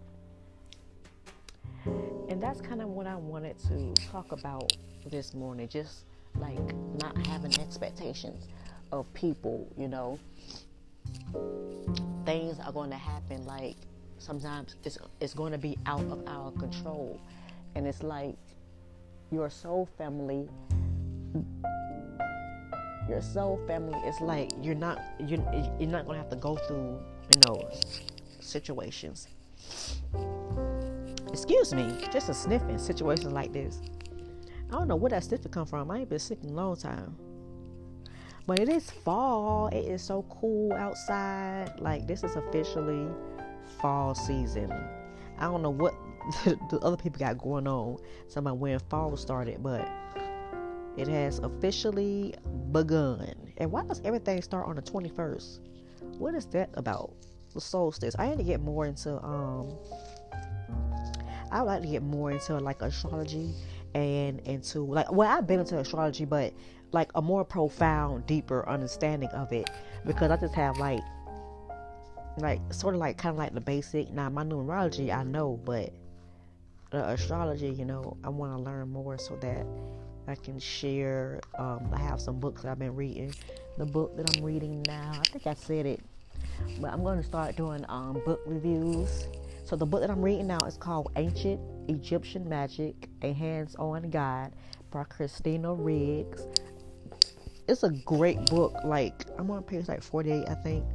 And 2.29 2.41
that's 2.41 2.61
kind 2.61 2.81
of 2.81 2.89
what 2.89 3.05
I 3.05 3.15
wanted 3.15 3.57
to 3.67 3.93
talk 4.09 4.31
about 4.31 4.71
this 5.09 5.33
morning. 5.33 5.67
Just 5.67 6.05
like 6.37 6.59
not 7.01 7.15
having 7.27 7.57
expectations 7.59 8.47
of 8.91 9.11
people. 9.13 9.67
You 9.77 9.87
know, 9.87 10.19
things 12.25 12.59
are 12.59 12.71
going 12.71 12.89
to 12.89 12.97
happen. 12.97 13.45
Like 13.45 13.75
sometimes 14.17 14.75
it's 14.83 14.97
it's 15.19 15.33
going 15.33 15.51
to 15.51 15.57
be 15.57 15.77
out 15.85 16.05
of 16.05 16.23
our 16.27 16.51
control, 16.51 17.19
and 17.75 17.85
it's 17.87 18.03
like 18.03 18.35
your 19.31 19.49
soul 19.49 19.87
family 19.97 20.47
your 23.07 23.21
soul 23.21 23.59
family 23.67 23.97
is 24.07 24.19
like 24.21 24.51
you're 24.61 24.75
not 24.75 25.01
you're, 25.19 25.39
you're 25.79 25.89
not 25.89 26.05
gonna 26.05 26.17
have 26.17 26.29
to 26.29 26.35
go 26.35 26.55
through 26.55 26.99
you 27.33 27.41
know 27.47 27.69
situations. 28.39 29.27
Excuse 31.29 31.73
me 31.73 31.91
just 32.11 32.29
a 32.29 32.33
sniffing 32.33 32.77
situations 32.77 33.33
like 33.33 33.51
this. 33.53 33.81
I 34.69 34.71
don't 34.71 34.87
know 34.87 34.95
where 34.95 35.09
that 35.09 35.23
sniffing 35.23 35.51
come 35.51 35.65
from. 35.65 35.91
I 35.91 35.99
ain't 35.99 36.09
been 36.09 36.19
sick 36.19 36.39
in 36.43 36.49
a 36.49 36.53
long 36.53 36.75
time. 36.75 37.15
But 38.47 38.59
it 38.59 38.69
is 38.69 38.89
fall. 38.89 39.67
It 39.67 39.85
is 39.85 40.01
so 40.01 40.23
cool 40.29 40.73
outside. 40.73 41.79
Like 41.79 42.07
this 42.07 42.23
is 42.23 42.35
officially 42.35 43.07
fall 43.81 44.15
season. 44.15 44.71
I 45.37 45.43
don't 45.43 45.61
know 45.61 45.71
what 45.71 45.93
the 46.45 46.79
other 46.81 46.97
people 46.97 47.19
got 47.19 47.37
going 47.37 47.67
on 47.67 47.97
somebody 48.27 48.57
when 48.57 48.79
fall 48.89 49.15
started 49.15 49.61
but 49.61 49.87
it 50.97 51.07
has 51.07 51.39
officially 51.39 52.33
begun. 52.71 53.35
And 53.57 53.71
why 53.71 53.83
does 53.83 54.01
everything 54.05 54.41
start 54.41 54.67
on 54.67 54.75
the 54.75 54.81
21st? 54.81 55.59
What 56.17 56.35
is 56.35 56.45
that 56.47 56.69
about? 56.75 57.13
The 57.53 57.61
solstice. 57.61 58.15
I 58.17 58.29
need 58.29 58.37
to 58.37 58.43
get 58.43 58.61
more 58.61 58.85
into 58.85 59.21
um 59.23 59.77
I 61.51 61.61
would 61.61 61.67
like 61.67 61.81
to 61.83 61.87
get 61.87 62.03
more 62.03 62.31
into 62.31 62.57
like 62.57 62.81
astrology 62.81 63.53
and 63.93 64.39
into 64.41 64.85
like 64.85 65.11
well 65.11 65.29
I've 65.29 65.47
been 65.47 65.59
into 65.59 65.77
astrology 65.79 66.25
but 66.25 66.53
like 66.91 67.11
a 67.15 67.21
more 67.21 67.43
profound, 67.43 68.25
deeper 68.25 68.67
understanding 68.67 69.29
of 69.29 69.51
it 69.51 69.69
because 70.05 70.31
I 70.31 70.37
just 70.37 70.53
have 70.55 70.77
like 70.77 71.01
like 72.37 72.61
sort 72.73 72.95
of 72.95 72.99
like 72.99 73.17
kind 73.17 73.33
of 73.33 73.37
like 73.37 73.53
the 73.53 73.61
basic. 73.61 74.11
Now 74.11 74.29
my 74.29 74.43
numerology 74.43 75.15
I 75.15 75.23
know, 75.23 75.59
but 75.63 75.93
the 76.95 77.09
astrology, 77.09 77.69
you 77.69 77.83
know, 77.83 78.15
I 78.23 78.29
want 78.29 78.55
to 78.55 78.61
learn 78.61 78.89
more 78.89 79.17
so 79.17 79.35
that 79.37 79.65
I 80.27 80.35
can 80.35 80.57
share. 80.59 81.41
Um, 81.59 81.89
I 81.93 81.99
have 81.99 82.21
some 82.21 82.39
books 82.39 82.61
that 82.61 82.71
I've 82.71 82.79
been 82.79 82.95
reading. 82.95 83.33
The 83.77 83.85
book 83.85 84.15
that 84.15 84.35
I'm 84.35 84.43
reading 84.43 84.81
now, 84.87 85.11
I 85.13 85.23
think 85.29 85.45
I 85.45 85.53
said 85.53 85.85
it, 85.85 85.99
but 86.79 86.93
I'm 86.93 87.03
going 87.03 87.17
to 87.17 87.23
start 87.23 87.57
doing 87.57 87.85
um, 87.89 88.21
book 88.25 88.41
reviews. 88.45 89.27
So 89.65 89.75
the 89.75 89.85
book 89.85 90.01
that 90.01 90.09
I'm 90.09 90.21
reading 90.21 90.47
now 90.47 90.59
is 90.65 90.77
called 90.77 91.11
Ancient 91.17 91.59
Egyptian 91.89 92.47
Magic: 92.47 93.09
A 93.23 93.33
Hands-On 93.33 94.09
Guide 94.09 94.53
by 94.89 95.03
Christina 95.03 95.73
Riggs. 95.73 96.47
It's 97.67 97.83
a 97.83 97.89
great 97.89 98.45
book. 98.45 98.73
Like 98.85 99.25
I'm 99.37 99.51
on 99.51 99.63
page 99.63 99.89
like 99.89 100.01
48, 100.01 100.47
I 100.47 100.53
think. 100.53 100.85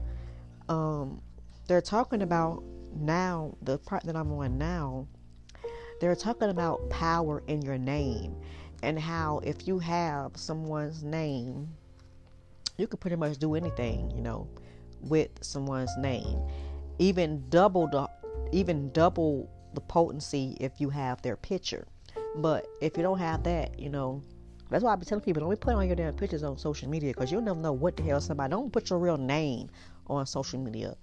Um, 0.70 1.20
they're 1.66 1.82
talking 1.82 2.22
about 2.22 2.62
now 2.96 3.54
the 3.60 3.78
part 3.78 4.04
that 4.04 4.16
I'm 4.16 4.32
on 4.32 4.56
now. 4.56 5.06
They're 6.00 6.16
talking 6.16 6.48
about 6.48 6.88
power 6.88 7.42
in 7.46 7.60
your 7.62 7.76
name 7.76 8.34
and 8.82 8.98
how 8.98 9.40
if 9.44 9.68
you 9.68 9.78
have 9.78 10.32
someone's 10.34 11.02
name, 11.02 11.68
you 12.78 12.86
can 12.86 12.98
pretty 12.98 13.16
much 13.16 13.36
do 13.36 13.54
anything, 13.54 14.10
you 14.10 14.22
know, 14.22 14.48
with 15.02 15.30
someone's 15.42 15.94
name. 15.98 16.40
Even 16.98 17.44
double 17.50 17.86
the 17.86 18.08
even 18.52 18.90
double 18.92 19.50
the 19.74 19.80
potency 19.82 20.56
if 20.58 20.80
you 20.80 20.88
have 20.88 21.20
their 21.20 21.36
picture. 21.36 21.86
But 22.36 22.66
if 22.80 22.96
you 22.96 23.02
don't 23.02 23.18
have 23.18 23.42
that, 23.42 23.78
you 23.78 23.90
know, 23.90 24.22
that's 24.70 24.82
why 24.82 24.92
I 24.92 24.96
be 24.96 25.04
telling 25.04 25.22
people 25.22 25.40
don't 25.40 25.50
be 25.50 25.56
putting 25.56 25.76
all 25.76 25.84
your 25.84 25.96
damn 25.96 26.14
pictures 26.14 26.42
on 26.42 26.56
social 26.56 26.88
media 26.88 27.12
because 27.12 27.30
you'll 27.30 27.42
never 27.42 27.60
know 27.60 27.72
what 27.72 27.96
the 27.96 28.02
hell 28.02 28.20
somebody. 28.20 28.50
Don't 28.50 28.72
put 28.72 28.88
your 28.88 28.98
real 28.98 29.18
name 29.18 29.68
on 30.06 30.26
social 30.26 30.58
media 30.58 30.96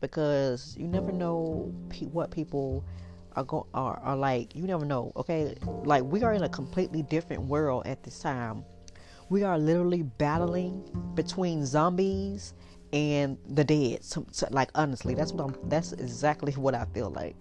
because 0.00 0.76
you 0.78 0.86
never 0.86 1.12
know 1.12 1.72
pe- 1.90 2.06
what 2.06 2.30
people 2.30 2.84
are 3.36 3.44
going 3.44 3.64
are, 3.74 3.98
are 4.00 4.16
like 4.16 4.54
you 4.54 4.64
never 4.64 4.84
know 4.84 5.12
okay? 5.16 5.56
Like 5.84 6.04
we 6.04 6.22
are 6.22 6.32
in 6.32 6.42
a 6.42 6.48
completely 6.48 7.02
different 7.02 7.42
world 7.42 7.86
at 7.86 8.02
this 8.02 8.18
time. 8.20 8.64
We 9.30 9.42
are 9.42 9.58
literally 9.58 10.02
battling 10.02 10.82
between 11.14 11.64
zombies 11.64 12.54
and 12.92 13.38
the 13.48 13.64
dead 13.64 14.04
so, 14.04 14.24
so, 14.30 14.46
like 14.50 14.70
honestly 14.76 15.14
that's 15.14 15.32
what 15.32 15.44
i'm 15.44 15.68
that's 15.68 15.92
exactly 15.94 16.52
what 16.52 16.74
i 16.74 16.84
feel 16.86 17.10
like. 17.10 17.36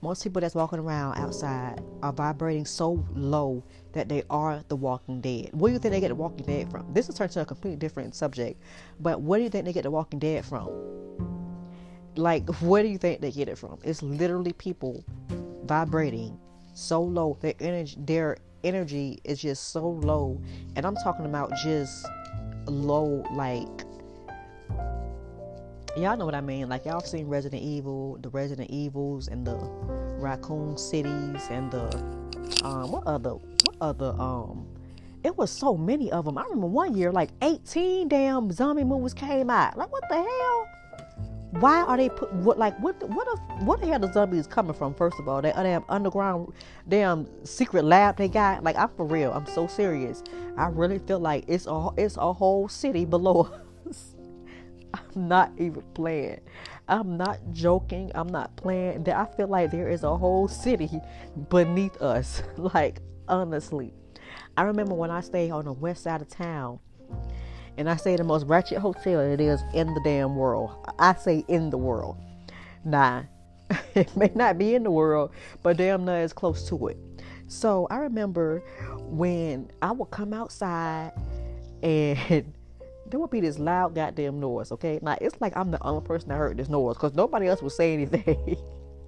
Most 0.00 0.22
people 0.22 0.40
that's 0.40 0.54
walking 0.54 0.78
around 0.78 1.18
outside 1.18 1.82
are 2.04 2.12
vibrating 2.12 2.64
so 2.64 3.04
low 3.16 3.64
that 3.94 4.08
they 4.08 4.22
are 4.30 4.62
the 4.68 4.76
walking 4.76 5.20
dead. 5.20 5.50
Where 5.52 5.70
do 5.70 5.72
you 5.72 5.80
think 5.80 5.92
they 5.92 5.98
get 5.98 6.10
the 6.10 6.14
walking 6.14 6.46
dead 6.46 6.70
from? 6.70 6.86
This 6.94 7.08
is 7.08 7.16
turned 7.16 7.32
to 7.32 7.40
a 7.40 7.44
completely 7.44 7.78
different 7.78 8.14
subject 8.14 8.62
but 9.00 9.20
where 9.20 9.40
do 9.40 9.44
you 9.44 9.50
think 9.50 9.64
they 9.64 9.72
get 9.72 9.82
the 9.82 9.90
walking 9.90 10.20
dead 10.20 10.44
from 10.44 10.68
like, 12.18 12.48
where 12.60 12.82
do 12.82 12.88
you 12.88 12.98
think 12.98 13.20
they 13.20 13.30
get 13.30 13.48
it 13.48 13.56
from? 13.56 13.78
It's 13.84 14.02
literally 14.02 14.52
people 14.52 15.04
vibrating 15.64 16.38
so 16.74 17.00
low. 17.00 17.38
Their 17.40 17.54
energy, 17.60 17.96
their 18.00 18.38
energy 18.64 19.20
is 19.24 19.40
just 19.40 19.70
so 19.70 19.88
low, 19.88 20.40
and 20.74 20.84
I'm 20.84 20.96
talking 20.96 21.26
about 21.26 21.52
just 21.62 22.06
low, 22.66 23.24
like 23.32 23.68
y'all 25.96 26.16
know 26.16 26.24
what 26.24 26.34
I 26.34 26.40
mean. 26.40 26.68
Like 26.68 26.84
y'all 26.86 27.00
seen 27.00 27.28
Resident 27.28 27.62
Evil, 27.62 28.18
the 28.20 28.30
Resident 28.30 28.68
Evils, 28.68 29.28
and 29.28 29.46
the 29.46 29.56
Raccoon 30.18 30.76
Cities, 30.76 31.46
and 31.50 31.70
the 31.70 31.86
um, 32.64 32.90
what 32.90 33.06
other, 33.06 33.34
what 33.34 33.76
other 33.80 34.14
um. 34.18 34.66
It 35.24 35.36
was 35.36 35.50
so 35.50 35.76
many 35.76 36.10
of 36.12 36.24
them. 36.24 36.38
I 36.38 36.44
remember 36.44 36.66
one 36.68 36.96
year, 36.96 37.12
like 37.12 37.30
18 37.42 38.08
damn 38.08 38.50
zombie 38.52 38.84
movies 38.84 39.14
came 39.14 39.50
out. 39.50 39.76
Like, 39.76 39.90
what 39.90 40.04
the 40.08 40.16
hell? 40.16 40.68
Why 41.52 41.82
are 41.82 41.96
they 41.96 42.08
put 42.10 42.32
what 42.32 42.58
like 42.58 42.78
what 42.78 43.02
what 43.08 43.26
if 43.28 43.62
what 43.62 43.80
the 43.80 43.86
hell 43.86 43.98
the 43.98 44.12
zombies 44.12 44.46
coming 44.46 44.74
from 44.74 44.94
first 44.94 45.18
of 45.18 45.28
all? 45.28 45.40
That 45.40 45.56
uh, 45.56 45.62
damn 45.62 45.84
underground 45.88 46.52
damn 46.88 47.26
secret 47.44 47.84
lab 47.84 48.16
they 48.16 48.28
got? 48.28 48.62
Like 48.62 48.76
i'm 48.76 48.90
for 48.90 49.06
real. 49.06 49.32
I'm 49.32 49.46
so 49.46 49.66
serious. 49.66 50.22
I 50.56 50.66
really 50.66 50.98
feel 50.98 51.20
like 51.20 51.44
it's 51.48 51.66
a 51.66 51.88
it's 51.96 52.16
a 52.16 52.32
whole 52.32 52.68
city 52.68 53.04
below 53.04 53.50
us. 53.88 54.14
I'm 54.92 55.28
not 55.28 55.52
even 55.58 55.82
playing. 55.94 56.40
I'm 56.86 57.16
not 57.16 57.38
joking. 57.52 58.10
I'm 58.14 58.28
not 58.28 58.54
playing. 58.56 59.04
That 59.04 59.16
i 59.16 59.36
feel 59.36 59.48
like 59.48 59.70
there 59.70 59.88
is 59.88 60.02
a 60.02 60.16
whole 60.16 60.48
city 60.48 61.00
beneath 61.48 62.00
us. 62.02 62.42
Like 62.58 63.00
honestly. 63.26 63.94
I 64.56 64.62
remember 64.62 64.94
when 64.94 65.10
i 65.10 65.20
stayed 65.20 65.50
on 65.50 65.64
the 65.64 65.72
west 65.72 66.02
side 66.02 66.20
of 66.20 66.28
town 66.28 66.80
and 67.78 67.88
I 67.88 67.96
say 67.96 68.16
the 68.16 68.24
most 68.24 68.44
ratchet 68.46 68.78
hotel 68.78 69.20
it 69.20 69.40
is 69.40 69.62
in 69.72 69.94
the 69.94 70.00
damn 70.00 70.34
world. 70.34 70.92
I 70.98 71.14
say 71.14 71.44
in 71.46 71.70
the 71.70 71.78
world. 71.78 72.16
Nah, 72.84 73.22
it 73.94 74.14
may 74.16 74.30
not 74.34 74.58
be 74.58 74.74
in 74.74 74.82
the 74.82 74.90
world, 74.90 75.30
but 75.62 75.76
damn 75.76 76.04
near 76.04 76.16
as 76.16 76.32
close 76.32 76.68
to 76.68 76.88
it. 76.88 76.98
So 77.46 77.86
I 77.90 77.98
remember 77.98 78.62
when 78.96 79.70
I 79.80 79.92
would 79.92 80.10
come 80.10 80.34
outside 80.34 81.12
and 81.82 82.18
there 83.06 83.20
would 83.20 83.30
be 83.30 83.40
this 83.40 83.58
loud 83.58 83.94
goddamn 83.94 84.40
noise, 84.40 84.72
okay? 84.72 84.98
Now 85.00 85.16
it's 85.20 85.40
like 85.40 85.56
I'm 85.56 85.70
the 85.70 85.82
only 85.82 86.04
person 86.04 86.28
that 86.30 86.36
heard 86.36 86.56
this 86.56 86.68
noise 86.68 86.96
because 86.96 87.14
nobody 87.14 87.46
else 87.46 87.62
would 87.62 87.72
say 87.72 87.94
anything. 87.94 88.56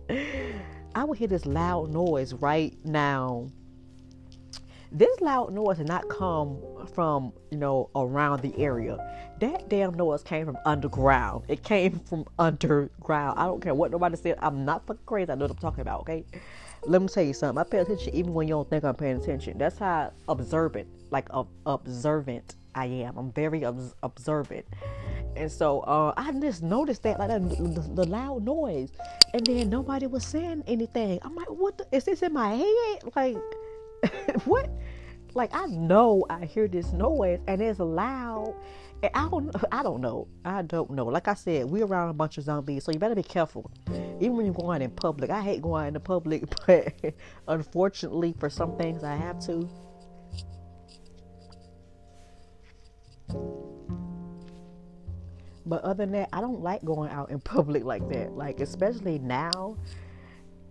I 0.94 1.04
would 1.04 1.18
hear 1.18 1.28
this 1.28 1.44
loud 1.44 1.92
noise 1.92 2.34
right 2.34 2.76
now 2.84 3.50
this 4.92 5.20
loud 5.20 5.52
noise 5.52 5.78
did 5.78 5.86
not 5.88 6.08
come 6.08 6.58
from, 6.94 7.32
you 7.50 7.58
know, 7.58 7.90
around 7.94 8.42
the 8.42 8.56
area. 8.58 8.98
That 9.40 9.68
damn 9.68 9.94
noise 9.94 10.22
came 10.22 10.46
from 10.46 10.58
underground. 10.66 11.44
It 11.48 11.62
came 11.62 11.98
from 12.00 12.26
underground. 12.38 13.38
I 13.38 13.44
don't 13.44 13.60
care 13.60 13.74
what 13.74 13.90
nobody 13.90 14.16
said. 14.16 14.36
I'm 14.40 14.64
not 14.64 14.86
fucking 14.86 15.02
crazy. 15.06 15.30
I 15.30 15.34
know 15.36 15.44
what 15.44 15.52
I'm 15.52 15.58
talking 15.58 15.80
about, 15.80 16.00
okay? 16.00 16.24
Let 16.82 17.02
me 17.02 17.08
tell 17.08 17.22
you 17.22 17.34
something. 17.34 17.58
I 17.58 17.64
pay 17.64 17.78
attention 17.78 18.14
even 18.14 18.34
when 18.34 18.48
you 18.48 18.54
don't 18.54 18.68
think 18.68 18.84
I'm 18.84 18.94
paying 18.94 19.16
attention. 19.16 19.58
That's 19.58 19.78
how 19.78 20.12
observant, 20.28 20.88
like 21.10 21.28
uh, 21.30 21.44
observant 21.66 22.56
I 22.74 22.86
am. 22.86 23.16
I'm 23.16 23.32
very 23.32 23.64
ob- 23.64 23.94
observant. 24.02 24.66
And 25.36 25.50
so 25.50 25.80
uh, 25.80 26.12
I 26.16 26.32
just 26.32 26.62
noticed 26.62 27.02
that, 27.04 27.18
like 27.18 27.28
the, 27.28 27.88
the, 27.94 28.06
loud 28.06 28.44
noise. 28.44 28.90
And 29.34 29.46
then 29.46 29.70
nobody 29.70 30.06
was 30.06 30.24
saying 30.24 30.64
anything. 30.66 31.18
I'm 31.22 31.34
like, 31.34 31.50
what 31.50 31.78
the, 31.78 31.86
is 31.92 32.04
this 32.04 32.22
in 32.22 32.32
my 32.32 32.54
head? 32.54 32.98
Like, 33.14 33.36
what? 34.44 34.70
Like 35.34 35.50
I 35.54 35.66
know 35.66 36.24
I 36.28 36.44
hear 36.44 36.68
this 36.68 36.92
noise 36.92 37.40
and 37.46 37.62
it's 37.62 37.78
loud 37.78 38.54
I 39.02 39.28
don't 39.30 39.54
I 39.72 39.82
don't 39.82 40.00
know. 40.00 40.28
I 40.44 40.62
don't 40.62 40.90
know. 40.90 41.06
Like 41.06 41.28
I 41.28 41.34
said, 41.34 41.66
we're 41.66 41.84
around 41.84 42.10
a 42.10 42.14
bunch 42.14 42.38
of 42.38 42.44
zombies, 42.44 42.84
so 42.84 42.92
you 42.92 42.98
better 42.98 43.14
be 43.14 43.22
careful. 43.22 43.70
Even 44.20 44.36
when 44.36 44.46
you're 44.46 44.54
going 44.54 44.82
in 44.82 44.90
public. 44.90 45.30
I 45.30 45.40
hate 45.40 45.62
going 45.62 45.84
out 45.84 45.88
in 45.88 45.94
the 45.94 46.00
public, 46.00 46.44
but 46.66 46.92
unfortunately 47.48 48.34
for 48.38 48.50
some 48.50 48.76
things 48.76 49.02
I 49.02 49.16
have 49.16 49.38
to. 49.46 49.68
But 55.66 55.84
other 55.84 56.04
than 56.04 56.12
that, 56.12 56.28
I 56.32 56.40
don't 56.40 56.60
like 56.60 56.84
going 56.84 57.10
out 57.10 57.30
in 57.30 57.40
public 57.40 57.84
like 57.84 58.08
that. 58.08 58.32
Like 58.32 58.60
especially 58.60 59.18
now, 59.18 59.76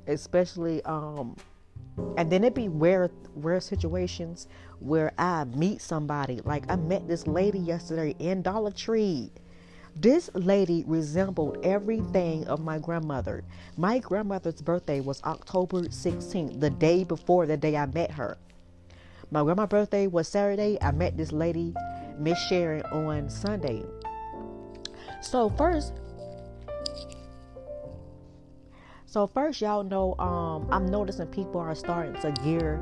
especially 0.08 0.84
um 0.84 1.36
and 2.18 2.32
then 2.32 2.44
it 2.44 2.56
be 2.56 2.68
rare 2.68 3.10
rare 3.36 3.60
situations 3.62 4.48
where 4.80 5.12
I 5.18 5.46
meet 5.46 5.82
somebody. 5.82 6.42
Like 6.44 6.70
I 6.70 6.76
met 6.76 7.08
this 7.08 7.28
lady 7.28 7.60
yesterday 7.60 8.16
in 8.20 8.42
Dollar 8.42 8.72
Tree. 8.72 9.32
This 9.96 10.30
lady 10.34 10.84
resembled 10.88 11.58
everything 11.64 12.48
of 12.48 12.62
my 12.62 12.78
grandmother. 12.78 13.44
My 13.78 14.00
grandmother's 14.00 14.62
birthday 14.62 15.02
was 15.02 15.22
October 15.24 15.82
16th, 15.82 16.60
the 16.60 16.70
day 16.70 17.04
before 17.04 17.46
the 17.46 17.58
day 17.58 17.76
I 17.76 17.86
met 17.88 18.12
her. 18.12 18.38
My 19.32 19.44
grandma's 19.44 19.70
birthday 19.70 20.08
was 20.08 20.28
Saturday. 20.28 20.78
I 20.82 20.92
met 20.92 21.18
this 21.18 21.32
lady, 21.32 21.74
Miss 22.18 22.40
Sharon, 22.48 22.82
on 22.92 23.30
Sunday. 23.30 23.84
So 25.22 25.50
first, 25.50 25.94
so 29.10 29.26
first, 29.26 29.60
y'all 29.60 29.84
know 29.84 30.14
um, 30.20 30.68
I'm 30.70 30.86
noticing 30.86 31.26
people 31.28 31.60
are 31.60 31.74
starting 31.74 32.14
to 32.22 32.32
gear 32.44 32.80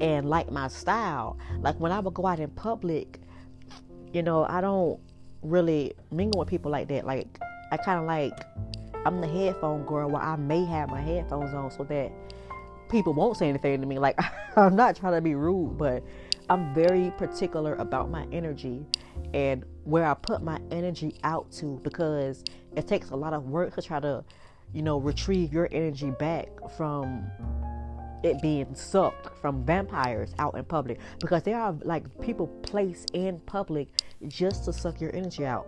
and 0.00 0.26
like 0.26 0.50
my 0.50 0.66
style. 0.66 1.36
Like 1.60 1.78
when 1.78 1.92
I 1.92 2.00
would 2.00 2.14
go 2.14 2.24
out 2.24 2.40
in 2.40 2.48
public, 2.48 3.20
you 4.14 4.22
know, 4.22 4.46
I 4.48 4.62
don't 4.62 4.98
really 5.42 5.92
mingle 6.10 6.38
with 6.38 6.48
people 6.48 6.70
like 6.70 6.88
that. 6.88 7.04
Like 7.04 7.28
I 7.70 7.76
kind 7.76 8.00
of 8.00 8.06
like 8.06 8.32
I'm 9.04 9.20
the 9.20 9.28
headphone 9.28 9.84
girl 9.84 10.08
where 10.08 10.22
I 10.22 10.36
may 10.36 10.64
have 10.64 10.88
my 10.88 11.02
headphones 11.02 11.52
on 11.52 11.70
so 11.70 11.84
that 11.84 12.12
people 12.88 13.12
won't 13.12 13.36
say 13.36 13.50
anything 13.50 13.78
to 13.82 13.86
me. 13.86 13.98
Like 13.98 14.18
I'm 14.56 14.74
not 14.74 14.96
trying 14.96 15.16
to 15.16 15.20
be 15.20 15.34
rude, 15.34 15.76
but 15.76 16.02
I'm 16.48 16.72
very 16.72 17.12
particular 17.18 17.74
about 17.74 18.08
my 18.10 18.26
energy 18.32 18.86
and 19.34 19.66
where 19.84 20.06
I 20.06 20.14
put 20.14 20.42
my 20.42 20.60
energy 20.70 21.14
out 21.24 21.52
to 21.52 21.78
because 21.84 22.42
it 22.74 22.88
takes 22.88 23.10
a 23.10 23.16
lot 23.16 23.34
of 23.34 23.50
work 23.50 23.74
to 23.74 23.82
try 23.82 24.00
to, 24.00 24.24
you 24.72 24.82
know, 24.82 24.98
retrieve 24.98 25.52
your 25.52 25.68
energy 25.72 26.10
back 26.10 26.48
from 26.76 27.30
it 28.22 28.40
being 28.42 28.74
sucked 28.74 29.38
from 29.40 29.64
vampires 29.64 30.34
out 30.38 30.56
in 30.56 30.64
public 30.64 30.98
because 31.20 31.42
there 31.44 31.58
are 31.58 31.72
like 31.82 32.04
people 32.20 32.48
placed 32.62 33.10
in 33.14 33.38
public 33.40 33.88
just 34.26 34.64
to 34.64 34.72
suck 34.72 35.00
your 35.00 35.14
energy 35.14 35.46
out. 35.46 35.66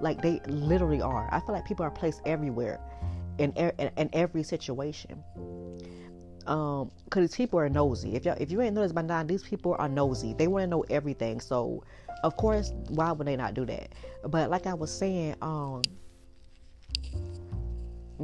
Like 0.00 0.20
they 0.20 0.40
literally 0.46 1.00
are. 1.00 1.28
I 1.32 1.40
feel 1.40 1.54
like 1.54 1.64
people 1.64 1.84
are 1.84 1.90
placed 1.90 2.20
everywhere 2.26 2.80
in 3.38 3.52
in, 3.52 3.90
in 3.96 4.10
every 4.12 4.42
situation. 4.42 5.22
Um, 6.46 6.90
cause 7.10 7.22
these 7.22 7.36
people 7.36 7.60
are 7.60 7.68
nosy. 7.68 8.16
If 8.16 8.24
you 8.24 8.34
if 8.38 8.50
you 8.50 8.60
ain't 8.60 8.74
noticed 8.74 8.94
by 8.96 9.02
now, 9.02 9.22
these 9.22 9.44
people 9.44 9.76
are 9.78 9.88
nosy. 9.88 10.34
They 10.34 10.48
want 10.48 10.64
to 10.64 10.66
know 10.66 10.84
everything. 10.90 11.40
So, 11.40 11.84
of 12.24 12.36
course, 12.36 12.72
why 12.88 13.12
would 13.12 13.26
they 13.28 13.36
not 13.36 13.54
do 13.54 13.64
that? 13.66 13.92
But 14.26 14.50
like 14.50 14.66
I 14.66 14.74
was 14.74 14.90
saying, 14.90 15.36
um, 15.40 15.82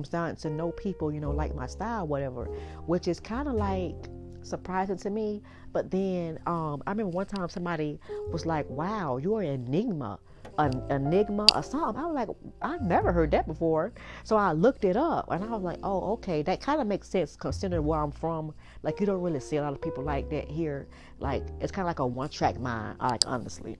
I'm 0.05 0.37
to 0.37 0.51
know 0.51 0.73
people, 0.73 1.13
you 1.13 1.21
know, 1.21 1.31
like 1.31 1.55
my 1.55 1.67
style, 1.67 2.07
whatever, 2.07 2.45
which 2.87 3.09
is 3.09 3.21
kind 3.21 3.49
of 3.49 3.55
like 3.55 3.95
surprising 4.43 4.97
to 4.99 5.11
me. 5.11 5.43
But 5.73 5.91
then 5.91 6.39
um, 6.47 6.83
I 6.87 6.91
remember 6.91 7.11
one 7.11 7.27
time 7.27 7.49
somebody 7.49 8.01
was 8.31 8.47
like, 8.47 8.69
"Wow, 8.71 9.19
you're 9.19 9.43
an 9.43 9.67
enigma." 9.67 10.19
An 10.57 10.83
enigma 10.91 11.47
or 11.55 11.63
something. 11.63 12.03
I 12.03 12.07
was 12.07 12.15
like, 12.17 12.29
I've 12.63 12.83
never 12.83 13.13
heard 13.13 13.31
that 13.31 13.47
before. 13.47 13.93
So 14.25 14.35
I 14.35 14.51
looked 14.51 14.85
it 14.85 14.97
up 14.97 15.31
and 15.31 15.45
I 15.45 15.47
was 15.47 15.63
like, 15.63 15.79
oh, 15.85 16.15
okay, 16.15 16.43
that 16.43 16.61
kind 16.61 16.81
of 16.81 16.89
makes 16.89 17.09
sense 17.09 17.37
considering 17.37 17.85
where 17.85 18.01
I'm 18.01 18.11
from. 18.11 18.53
Like, 18.83 18.99
you 18.99 19.07
don't 19.07 19.21
really 19.21 19.39
see 19.39 19.59
a 19.59 19.63
lot 19.63 19.73
of 19.73 19.81
people 19.81 20.03
like 20.03 20.29
that 20.31 20.51
here. 20.51 20.89
Like, 21.21 21.45
it's 21.61 21.71
kind 21.71 21.85
of 21.85 21.91
like 21.91 22.01
a 22.01 22.07
one 22.07 22.29
track 22.29 22.59
mind, 22.59 22.99
like, 22.99 23.21
honestly. 23.25 23.79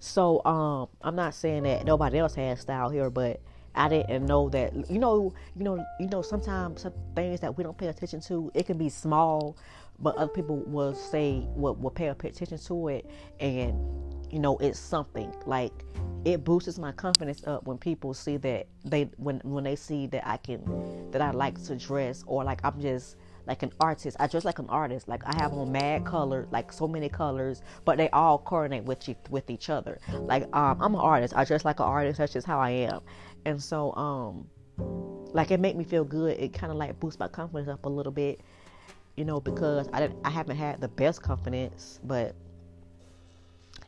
So, 0.00 0.44
um, 0.44 0.88
I'm 1.00 1.14
not 1.14 1.34
saying 1.34 1.62
that 1.62 1.84
nobody 1.84 2.18
else 2.18 2.34
has 2.34 2.60
style 2.60 2.90
here, 2.90 3.08
but 3.08 3.40
I 3.74 3.88
didn't 3.88 4.26
know 4.26 4.48
that 4.50 4.90
you 4.90 4.98
know 4.98 5.32
you 5.56 5.64
know 5.64 5.84
you 5.98 6.08
know 6.08 6.22
sometimes 6.22 6.82
some 6.82 6.92
things 7.14 7.40
that 7.40 7.56
we 7.56 7.64
don't 7.64 7.78
pay 7.78 7.86
attention 7.86 8.20
to 8.22 8.50
it 8.54 8.66
can 8.66 8.78
be 8.78 8.88
small 8.88 9.56
but 10.00 10.16
other 10.16 10.32
people 10.32 10.62
will 10.66 10.94
say 10.94 11.46
will, 11.54 11.74
will 11.76 11.90
pay 11.90 12.08
attention 12.08 12.58
to 12.58 12.88
it. 12.88 13.10
And 13.38 13.74
you 14.30 14.38
know 14.38 14.56
it's 14.58 14.78
something 14.78 15.32
like 15.46 15.72
it 16.24 16.44
boosts 16.44 16.78
my 16.78 16.92
confidence 16.92 17.46
up 17.46 17.66
when 17.66 17.78
people 17.78 18.14
see 18.14 18.36
that 18.38 18.66
they 18.84 19.10
when 19.16 19.40
when 19.44 19.64
they 19.64 19.76
see 19.76 20.06
that 20.08 20.26
I 20.26 20.36
can 20.36 21.10
that 21.10 21.20
I 21.20 21.30
like 21.32 21.62
to 21.64 21.76
dress 21.76 22.22
or 22.26 22.44
like 22.44 22.60
I'm 22.64 22.80
just 22.80 23.16
like 23.50 23.64
an 23.64 23.72
artist. 23.80 24.16
I 24.20 24.28
dress 24.28 24.44
like 24.44 24.60
an 24.60 24.68
artist. 24.68 25.08
Like 25.08 25.22
I 25.26 25.34
have 25.34 25.52
on 25.52 25.72
mad 25.72 26.06
color, 26.06 26.46
like 26.52 26.72
so 26.72 26.86
many 26.86 27.08
colors, 27.08 27.62
but 27.84 27.98
they 27.98 28.08
all 28.10 28.38
coordinate 28.38 28.84
with 28.84 29.08
you, 29.08 29.16
with 29.28 29.50
each 29.50 29.68
other. 29.68 29.98
Like 30.12 30.44
um, 30.54 30.80
I'm 30.80 30.94
an 30.94 31.00
artist. 31.00 31.34
I 31.36 31.44
dress 31.44 31.64
like 31.64 31.80
an 31.80 31.86
artist. 31.86 32.18
That's 32.18 32.32
just 32.32 32.46
how 32.46 32.60
I 32.60 32.70
am. 32.70 33.00
And 33.44 33.60
so, 33.60 33.92
um, 33.96 34.46
like 35.34 35.50
it 35.50 35.58
made 35.58 35.76
me 35.76 35.82
feel 35.82 36.04
good. 36.04 36.38
It 36.38 36.52
kind 36.52 36.70
of 36.70 36.78
like 36.78 37.00
boosts 37.00 37.18
my 37.18 37.26
confidence 37.26 37.68
up 37.68 37.84
a 37.86 37.88
little 37.88 38.12
bit, 38.12 38.40
you 39.16 39.24
know, 39.24 39.40
because 39.40 39.88
I 39.92 39.98
didn't, 39.98 40.20
I 40.24 40.30
haven't 40.30 40.56
had 40.56 40.80
the 40.80 40.88
best 40.88 41.20
confidence, 41.20 41.98
but 42.04 42.36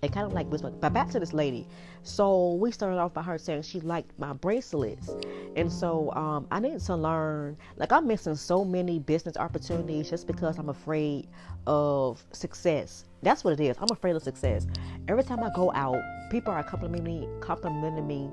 it 0.02 0.12
kind 0.12 0.26
of 0.26 0.32
like 0.32 0.48
my. 0.48 0.80
But 0.80 0.92
back 0.92 1.10
to 1.10 1.20
this 1.20 1.32
lady. 1.32 1.66
So 2.02 2.54
we 2.54 2.72
started 2.72 2.98
off 2.98 3.14
by 3.14 3.22
her 3.22 3.38
saying 3.38 3.62
she 3.62 3.80
liked 3.80 4.18
my 4.18 4.32
bracelets, 4.32 5.10
and 5.54 5.72
so 5.72 6.10
um, 6.12 6.48
I 6.50 6.58
needed 6.58 6.80
to 6.80 6.96
learn. 6.96 7.56
Like 7.76 7.92
I'm 7.92 8.08
missing 8.08 8.34
so 8.34 8.64
many 8.64 8.98
business 8.98 9.36
opportunities 9.36 10.10
just 10.10 10.26
because 10.26 10.58
I'm 10.58 10.68
afraid 10.68 11.28
of 11.68 12.22
success. 12.32 13.04
That's 13.22 13.44
what 13.44 13.52
it 13.52 13.60
is. 13.60 13.76
I'm 13.78 13.90
afraid 13.92 14.16
of 14.16 14.22
success. 14.24 14.66
Every 15.06 15.22
time 15.22 15.44
I 15.44 15.50
go 15.54 15.72
out, 15.72 16.00
people 16.32 16.52
are 16.52 16.64
complimenting 16.64 17.04
me, 17.20 17.28
complimenting 17.40 18.06
me 18.08 18.28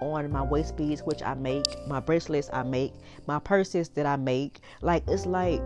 on 0.00 0.28
my 0.32 0.42
waist 0.42 0.76
beads, 0.76 1.02
which 1.02 1.22
I 1.22 1.34
make, 1.34 1.64
my 1.86 2.00
bracelets 2.00 2.50
I 2.52 2.64
make, 2.64 2.94
my 3.28 3.38
purses 3.38 3.88
that 3.90 4.06
I 4.06 4.16
make. 4.16 4.58
Like 4.80 5.04
it's 5.06 5.26
like, 5.26 5.62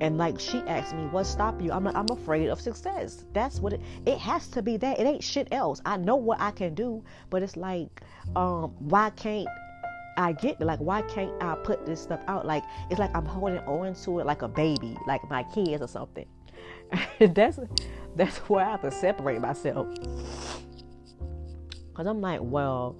and 0.00 0.18
like 0.18 0.38
she 0.40 0.58
asked 0.66 0.94
me, 0.94 1.04
"What 1.06 1.24
stop 1.24 1.60
you?" 1.60 1.72
I'm 1.72 1.84
like, 1.84 1.94
I'm 1.94 2.08
afraid 2.10 2.48
of 2.48 2.60
success. 2.60 3.24
That's 3.32 3.60
what 3.60 3.72
it. 3.72 3.80
It 4.06 4.18
has 4.18 4.48
to 4.48 4.62
be 4.62 4.76
that. 4.78 4.98
It 4.98 5.04
ain't 5.04 5.22
shit 5.22 5.48
else. 5.52 5.80
I 5.84 5.96
know 5.96 6.16
what 6.16 6.40
I 6.40 6.50
can 6.50 6.74
do, 6.74 7.02
but 7.30 7.42
it's 7.42 7.56
like, 7.56 8.02
um, 8.36 8.74
why 8.78 9.10
can't 9.10 9.48
I 10.16 10.32
get 10.32 10.60
like 10.60 10.78
why 10.78 11.02
can't 11.02 11.32
I 11.42 11.54
put 11.56 11.86
this 11.86 12.00
stuff 12.00 12.20
out? 12.26 12.46
Like 12.46 12.64
it's 12.90 13.00
like 13.00 13.14
I'm 13.14 13.26
holding 13.26 13.58
on 13.60 13.94
to 13.94 14.20
it 14.20 14.26
like 14.26 14.42
a 14.42 14.48
baby, 14.48 14.96
like 15.06 15.28
my 15.28 15.42
kids 15.44 15.82
or 15.82 15.88
something. 15.88 16.26
that's 17.18 17.58
that's 18.16 18.36
where 18.48 18.64
I 18.64 18.70
have 18.72 18.82
to 18.82 18.90
separate 18.90 19.40
myself. 19.40 19.88
Cause 21.94 22.06
I'm 22.06 22.20
like, 22.20 22.40
well, 22.42 22.96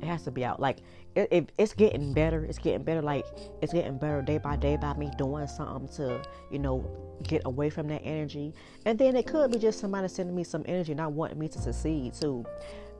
it 0.00 0.06
has 0.06 0.24
to 0.24 0.30
be 0.30 0.44
out. 0.44 0.60
Like 0.60 0.78
it, 1.16 1.28
it, 1.30 1.52
it's 1.56 1.72
getting 1.72 2.12
better. 2.12 2.44
It's 2.44 2.58
getting 2.58 2.84
better. 2.84 3.00
Like 3.00 3.24
it's 3.62 3.72
getting 3.72 3.98
better 3.98 4.20
day 4.20 4.38
by 4.38 4.56
day 4.56 4.76
by 4.76 4.94
me 4.94 5.10
doing 5.16 5.46
something 5.48 5.88
to, 5.96 6.22
you 6.50 6.58
know, 6.58 6.84
get 7.22 7.42
away 7.46 7.70
from 7.70 7.88
that 7.88 8.02
energy. 8.04 8.52
And 8.84 8.98
then 8.98 9.16
it 9.16 9.26
could 9.26 9.50
be 9.50 9.58
just 9.58 9.80
somebody 9.80 10.08
sending 10.08 10.36
me 10.36 10.44
some 10.44 10.62
energy, 10.66 10.94
not 10.94 11.12
wanting 11.12 11.38
me 11.38 11.48
to 11.48 11.58
succeed 11.58 12.14
too. 12.14 12.44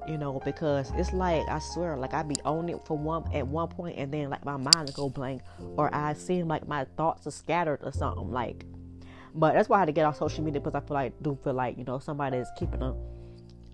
You 0.09 0.17
know, 0.17 0.41
because 0.45 0.93
it's 0.95 1.13
like 1.13 1.47
I 1.49 1.59
swear, 1.59 1.97
like 1.97 2.15
I 2.15 2.23
be 2.23 2.37
on 2.45 2.69
it 2.69 2.81
for 2.87 2.97
one 2.97 3.25
at 3.35 3.47
one 3.47 3.67
point, 3.67 3.99
and 3.99 4.13
then 4.15 4.31
like 4.31 4.45
my 4.45 4.57
mind 4.57 4.95
go 4.95 5.11
blank, 5.11 5.43
or 5.77 5.93
I 5.93 6.13
seem 6.13 6.47
like 6.47 6.67
my 6.69 6.85
thoughts 6.97 7.27
are 7.27 7.33
scattered 7.33 7.81
or 7.83 7.91
something. 7.93 8.31
Like, 8.31 8.65
but 9.35 9.55
that's 9.55 9.69
why 9.69 9.79
I 9.79 9.81
had 9.81 9.87
to 9.87 9.93
get 9.93 10.05
off 10.05 10.17
social 10.17 10.45
media 10.45 10.61
because 10.61 10.77
I 10.77 10.87
feel 10.87 10.95
like 10.95 11.13
do 11.23 11.37
feel 11.43 11.55
like 11.55 11.77
you 11.77 11.83
know 11.83 11.99
somebody 11.99 12.37
is 12.37 12.49
keeping 12.57 12.83
a 12.83 12.95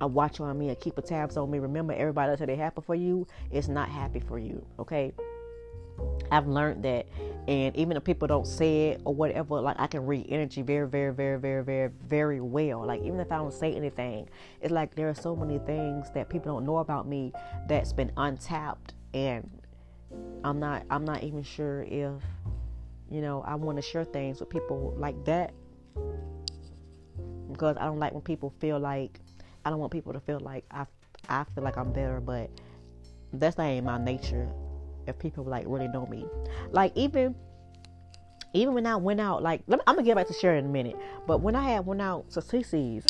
a 0.00 0.06
watch 0.06 0.40
on 0.40 0.58
me 0.58 0.68
and 0.68 0.80
keep 0.80 0.98
a 0.98 1.02
tabs 1.02 1.36
on 1.36 1.50
me. 1.50 1.58
Remember, 1.58 1.92
everybody 1.92 2.30
else 2.30 2.40
that 2.40 2.46
they 2.46 2.56
happy 2.56 2.82
for 2.84 2.94
you 2.94 3.26
is 3.50 3.68
not 3.68 3.88
happy 3.88 4.20
for 4.20 4.38
you. 4.38 4.64
Okay. 4.78 5.12
I've 6.30 6.48
learned 6.48 6.82
that, 6.84 7.06
and 7.46 7.76
even 7.76 7.96
if 7.96 8.04
people 8.04 8.26
don't 8.26 8.46
say 8.46 8.88
it 8.88 9.02
or 9.04 9.14
whatever, 9.14 9.60
like 9.60 9.78
I 9.78 9.86
can 9.86 10.06
read 10.06 10.26
energy 10.30 10.62
very, 10.62 10.88
very, 10.88 11.12
very, 11.12 11.38
very, 11.38 11.62
very, 11.62 11.90
very 12.08 12.40
well. 12.40 12.84
Like 12.84 13.02
even 13.02 13.20
if 13.20 13.30
I 13.30 13.36
don't 13.36 13.52
say 13.52 13.74
anything, 13.74 14.28
it's 14.62 14.72
like 14.72 14.94
there 14.94 15.08
are 15.10 15.14
so 15.14 15.36
many 15.36 15.58
things 15.58 16.08
that 16.14 16.30
people 16.30 16.54
don't 16.54 16.64
know 16.64 16.78
about 16.78 17.06
me 17.06 17.32
that's 17.68 17.92
been 17.92 18.10
untapped, 18.16 18.94
and 19.12 19.48
I'm 20.42 20.58
not, 20.58 20.84
I'm 20.90 21.04
not 21.04 21.22
even 21.22 21.42
sure 21.42 21.82
if, 21.82 22.12
you 23.10 23.20
know, 23.20 23.42
I 23.46 23.54
want 23.54 23.76
to 23.76 23.82
share 23.82 24.04
things 24.04 24.40
with 24.40 24.48
people 24.48 24.94
like 24.96 25.22
that 25.26 25.52
because 27.50 27.76
I 27.78 27.84
don't 27.84 27.98
like 27.98 28.12
when 28.12 28.22
people 28.22 28.54
feel 28.58 28.78
like 28.78 29.20
I 29.64 29.70
don't 29.70 29.78
want 29.78 29.92
people 29.92 30.12
to 30.12 30.20
feel 30.20 30.40
like 30.40 30.64
I 30.70 30.86
I 31.28 31.44
feel 31.54 31.64
like 31.64 31.76
I'm 31.76 31.92
better, 31.92 32.20
but 32.20 32.50
that's 33.32 33.56
not 33.56 33.66
in 33.66 33.84
my 33.84 33.98
nature. 33.98 34.48
If 35.06 35.18
people 35.18 35.44
like 35.44 35.64
really 35.66 35.88
know 35.88 36.06
me, 36.06 36.26
like 36.70 36.92
even 36.94 37.34
even 38.54 38.74
when 38.74 38.86
I 38.86 38.96
went 38.96 39.20
out, 39.20 39.42
like 39.42 39.66
me, 39.68 39.78
I'm 39.86 39.96
gonna 39.96 40.06
get 40.06 40.16
back 40.16 40.26
to 40.28 40.34
sharing 40.34 40.64
in 40.64 40.70
a 40.70 40.72
minute. 40.72 40.96
But 41.26 41.40
when 41.40 41.56
I 41.56 41.62
had 41.62 41.86
went 41.86 42.02
out 42.02 42.30
to 42.32 42.40
CC's, 42.40 43.06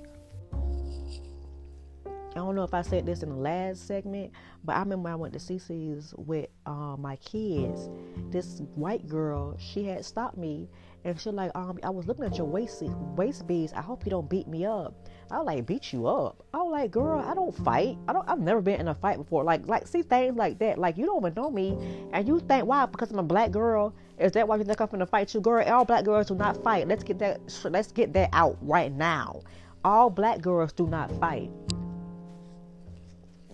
I 2.07 2.37
don't 2.37 2.55
know 2.55 2.65
if 2.65 2.73
I 2.73 2.81
said 2.81 3.05
this 3.05 3.23
in 3.23 3.29
the 3.29 3.37
last 3.37 3.87
segment, 3.87 4.33
but 4.65 4.77
I 4.77 4.79
remember 4.79 5.11
I 5.11 5.15
went 5.17 5.35
to 5.35 5.39
CC's 5.39 6.15
with 6.17 6.49
uh, 6.65 6.97
my 6.99 7.17
kids. 7.17 7.91
This 8.31 8.63
white 8.75 9.07
girl, 9.07 9.57
she 9.59 9.85
had 9.85 10.05
stopped 10.05 10.39
me, 10.39 10.69
and 11.05 11.21
she 11.21 11.31
like, 11.31 11.51
um, 11.55 11.79
I 11.83 11.91
was 11.91 12.07
looking 12.07 12.25
at 12.25 12.39
your 12.39 12.47
waist 12.47 12.83
waist 13.17 13.47
beads. 13.47 13.73
I 13.75 13.83
hope 13.83 14.07
you 14.07 14.11
don't 14.11 14.31
beat 14.31 14.49
me 14.49 14.65
up. 14.65 14.95
I 15.33 15.39
like, 15.39 15.65
beat 15.65 15.95
you 15.95 16.07
up. 16.07 16.45
I 16.53 16.59
was 16.59 16.71
like, 16.71 16.91
girl, 16.91 17.19
I 17.19 17.33
don't 17.33 17.57
fight. 17.65 17.97
I 18.07 18.13
don't. 18.13 18.29
I've 18.29 18.39
never 18.39 18.61
been 18.61 18.79
in 18.79 18.89
a 18.89 18.95
fight 18.95 19.17
before. 19.17 19.45
Like, 19.45 19.67
like, 19.67 19.89
see 19.89 20.03
things 20.03 20.37
like 20.37 20.59
that. 20.59 20.77
Like, 20.77 20.99
you 20.99 21.07
don't 21.07 21.23
even 21.23 21.33
know 21.35 21.51
me, 21.51 21.79
and 22.13 22.29
you 22.29 22.39
think, 22.41 22.67
why? 22.67 22.85
Because 22.85 23.11
I'm 23.11 23.19
a 23.19 23.23
black 23.23 23.51
girl. 23.51 23.95
Is 24.19 24.33
that 24.33 24.47
why 24.47 24.57
you 24.57 24.65
think 24.65 24.79
I'm 24.79 24.89
gonna 24.89 25.07
fight 25.07 25.33
you, 25.33 25.41
girl? 25.41 25.67
All 25.67 25.87
black 25.87 26.05
girls 26.05 26.27
do 26.27 26.35
not 26.35 26.63
fight. 26.63 26.87
Let's 26.87 27.03
get 27.03 27.19
that. 27.21 27.41
Let's 27.65 27.91
get 27.93 28.13
that 28.13 28.29
out 28.35 28.59
right 28.61 28.93
now. 28.93 29.41
All 29.85 30.11
black 30.11 30.43
girls 30.43 30.73
do 30.73 30.87
not 30.87 31.11
fight 31.19 31.51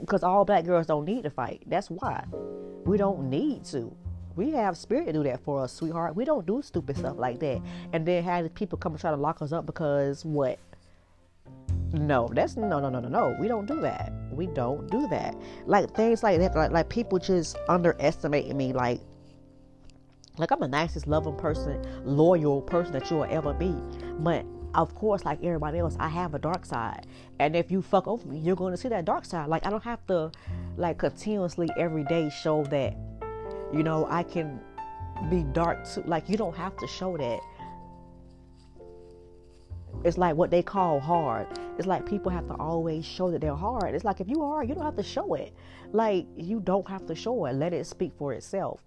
because 0.01 0.23
all 0.23 0.45
black 0.45 0.64
girls 0.64 0.87
don't 0.87 1.05
need 1.05 1.23
to 1.23 1.31
fight. 1.31 1.62
That's 1.67 1.91
why 1.91 2.25
we 2.85 2.97
don't 2.97 3.31
need 3.31 3.64
to. 3.67 3.95
We 4.35 4.51
have 4.53 4.77
spirit 4.77 5.07
to 5.07 5.12
do 5.12 5.23
that 5.25 5.41
for 5.45 5.64
us, 5.64 5.73
sweetheart. 5.73 6.14
We 6.14 6.25
don't 6.25 6.47
do 6.47 6.62
stupid 6.62 6.97
stuff 6.97 7.17
like 7.19 7.41
that. 7.41 7.61
And 7.93 8.07
then 8.07 8.23
have 8.25 8.55
people 8.55 8.79
come 8.79 8.93
and 8.93 9.01
try 9.01 9.11
to 9.11 9.17
lock 9.17 9.43
us 9.43 9.53
up 9.53 9.67
because 9.67 10.25
what? 10.25 10.59
No, 11.92 12.29
that's 12.33 12.57
no, 12.57 12.68
no, 12.68 12.90
no, 12.90 13.01
no, 13.01 13.09
no. 13.09 13.37
We 13.40 13.48
don't 13.48 13.66
do 13.66 13.81
that. 13.81 14.12
We 14.31 14.46
don't 14.46 14.90
do 14.90 15.09
that. 15.09 15.35
Like 15.66 15.94
things 15.94 16.22
like 16.22 16.38
that. 16.40 16.55
Like, 16.55 16.70
like 16.70 16.88
people 16.88 17.18
just 17.18 17.57
underestimating 17.68 18.57
me. 18.57 18.72
Like, 18.72 19.01
like 20.37 20.51
I'm 20.53 20.61
the 20.61 20.68
nicest, 20.68 21.07
loving 21.07 21.37
person, 21.37 21.83
loyal 22.05 22.61
person 22.61 22.92
that 22.92 23.11
you'll 23.11 23.24
ever 23.24 23.55
be. 23.55 23.74
But 24.18 24.44
of 24.74 24.94
course, 24.94 25.24
like 25.24 25.42
everybody 25.42 25.79
else, 25.79 25.96
I 25.98 26.09
have 26.09 26.35
a 26.35 26.38
dark 26.38 26.66
side. 26.66 27.07
And 27.38 27.57
if 27.57 27.70
you 27.70 27.81
fuck 27.81 28.07
over 28.07 28.27
me, 28.29 28.38
you're 28.38 28.57
going 28.57 28.72
to 28.72 28.77
see 28.77 28.88
that 28.88 29.05
dark 29.05 29.24
side. 29.24 29.48
Like, 29.48 29.66
I 29.66 29.70
don't 29.70 29.85
have 29.85 30.07
to, 30.09 30.31
like, 30.77 30.98
continuously 30.98 31.68
every 31.79 32.05
day 32.05 32.31
show 32.31 32.64
that, 32.64 32.96
you 33.72 33.83
know, 33.83 34.07
I 34.11 34.22
can 34.22 34.61
be 35.31 35.42
dark 35.53 35.88
too. 35.88 36.03
Like, 36.07 36.29
you 36.29 36.37
don't 36.37 36.57
have 36.57 36.77
to 36.77 36.87
show 36.87 37.16
that. 37.16 37.40
It's 40.05 40.19
like 40.19 40.37
what 40.37 40.51
they 40.51 40.63
call 40.63 41.01
hard. 41.01 41.47
It's 41.77 41.87
like 41.87 42.07
people 42.07 42.31
have 42.31 42.47
to 42.49 42.55
always 42.55 43.05
show 43.05 43.31
that 43.31 43.41
they're 43.41 43.55
hard. 43.55 43.95
It's 43.95 44.05
like 44.05 44.21
if 44.21 44.29
you 44.29 44.43
are, 44.43 44.63
you 44.65 44.75
don't 44.75 44.85
have 44.85 44.97
to 44.97 45.03
show 45.03 45.35
it. 45.35 45.55
Like, 45.93 46.27
you 46.37 46.61
don't 46.61 46.89
have 46.89 47.07
to 47.07 47.15
show 47.15 47.47
it. 47.47 47.55
Let 47.55 47.73
it 47.73 47.87
speak 47.87 48.13
for 48.19 48.33
itself. 48.33 48.81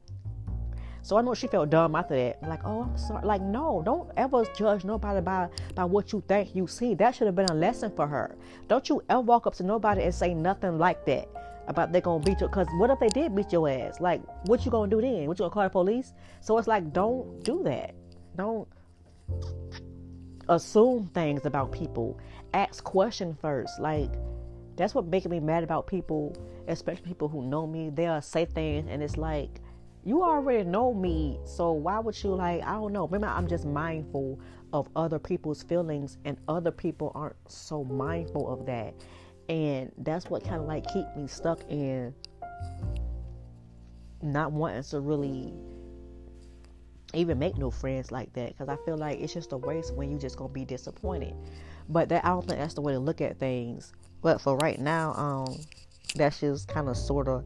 So 1.04 1.18
I 1.18 1.22
know 1.22 1.34
she 1.34 1.48
felt 1.48 1.72
dumb 1.72 1.96
after 1.96 2.16
that. 2.16 2.44
Like, 2.48 2.62
oh, 2.64 2.84
I'm 2.84 2.98
sorry. 2.98 3.26
Like, 3.26 3.42
no, 3.42 3.82
don't 3.84 4.12
ever 4.18 4.46
judge 4.56 4.84
nobody 4.84 5.20
by 5.20 5.50
by 5.74 5.84
what 5.84 6.14
you 6.14 6.24
think 6.28 6.56
you 6.56 6.68
see. 6.68 6.94
That 6.94 7.16
should 7.16 7.26
have 7.26 7.36
been 7.36 7.50
a 7.50 7.56
lesson 7.56 7.92
for 7.96 8.06
her. 8.08 8.36
Don't 8.68 8.88
you 8.88 9.02
ever 9.10 9.22
walk 9.22 9.48
up 9.48 9.56
to 9.56 9.64
nobody 9.64 10.04
and 10.04 10.14
say 10.14 10.34
nothing 10.34 10.78
like 10.78 11.06
that 11.08 11.28
about 11.68 11.92
they're 11.92 12.02
gonna 12.02 12.24
beat 12.24 12.40
you. 12.40 12.48
Cause 12.48 12.68
what 12.78 12.92
if 12.92 13.00
they 13.00 13.08
did 13.08 13.36
beat 13.36 13.52
your 13.52 13.68
ass? 13.68 14.00
Like, 14.00 14.22
what 14.46 14.64
you 14.64 14.70
gonna 14.70 14.92
do 14.92 15.02
then? 15.02 15.26
What 15.28 15.40
you 15.40 15.44
gonna 15.44 15.50
call 15.50 15.64
the 15.64 15.70
police? 15.70 16.14
So 16.40 16.58
it's 16.60 16.68
like, 16.68 16.94
don't 16.94 17.44
do 17.44 17.64
that. 17.64 17.96
Don't 18.38 18.68
assume 20.52 21.08
things 21.14 21.46
about 21.46 21.72
people. 21.72 22.20
Ask 22.54 22.84
question 22.84 23.36
first. 23.42 23.80
Like, 23.80 24.12
that's 24.76 24.94
what 24.94 25.08
making 25.08 25.32
me 25.32 25.40
mad 25.40 25.64
about 25.64 25.88
people, 25.88 26.36
especially 26.68 27.04
people 27.04 27.28
who 27.28 27.44
know 27.44 27.66
me. 27.66 27.90
They'll 27.90 28.22
say 28.22 28.46
things 28.46 28.88
and 28.90 29.02
it's 29.02 29.18
like 29.18 29.62
you 30.04 30.24
already 30.24 30.64
know 30.64 30.94
me 30.94 31.38
so 31.46 31.72
why 31.72 32.00
would 32.00 32.22
you 32.24 32.34
like 32.34 32.64
i 32.64 32.74
don't 32.74 32.92
know 32.92 33.08
maybe 33.08 33.24
i'm 33.24 33.48
just 33.48 33.66
mindful 33.66 34.40
of 34.74 34.90
other 34.96 35.20
people's 35.20 35.62
feelings 35.62 36.18
and 36.26 36.38
other 36.48 36.72
people 36.72 37.12
aren't 37.14 37.36
so 37.48 37.84
mindful 37.84 38.52
of 38.52 38.66
that 38.66 38.96
and 39.50 39.92
that's 40.00 40.28
what 40.28 40.44
kind 40.44 40.56
of 40.56 40.68
like 40.68 40.84
keep 40.92 41.06
me 41.16 41.28
stuck 41.28 41.60
in 41.70 42.14
not 44.24 44.52
wanting 44.52 44.82
to 44.82 45.00
really 45.00 45.54
even 47.14 47.38
make 47.40 47.58
no 47.58 47.72
friends 47.72 48.12
like 48.12 48.32
that 48.34 48.50
because 48.50 48.70
i 48.70 48.76
feel 48.86 48.98
like 48.98 49.20
it's 49.20 49.34
just 49.34 49.52
a 49.52 49.58
waste 49.58 49.94
when 49.96 50.12
you 50.12 50.18
just 50.18 50.38
gonna 50.38 50.52
be 50.52 50.66
disappointed 50.66 51.34
but 51.90 52.10
that 52.10 52.24
i 52.26 52.30
don't 52.30 52.48
think 52.48 52.60
that's 52.60 52.74
the 52.74 52.82
way 52.82 52.94
to 52.94 53.00
look 53.00 53.22
at 53.22 53.38
things 53.40 53.94
but 54.22 54.40
for 54.40 54.58
right 54.58 54.80
now 54.80 55.14
um 55.14 55.56
that's 56.16 56.40
just 56.40 56.68
kind 56.68 56.90
of 56.90 56.98
sort 56.98 57.28
of 57.28 57.44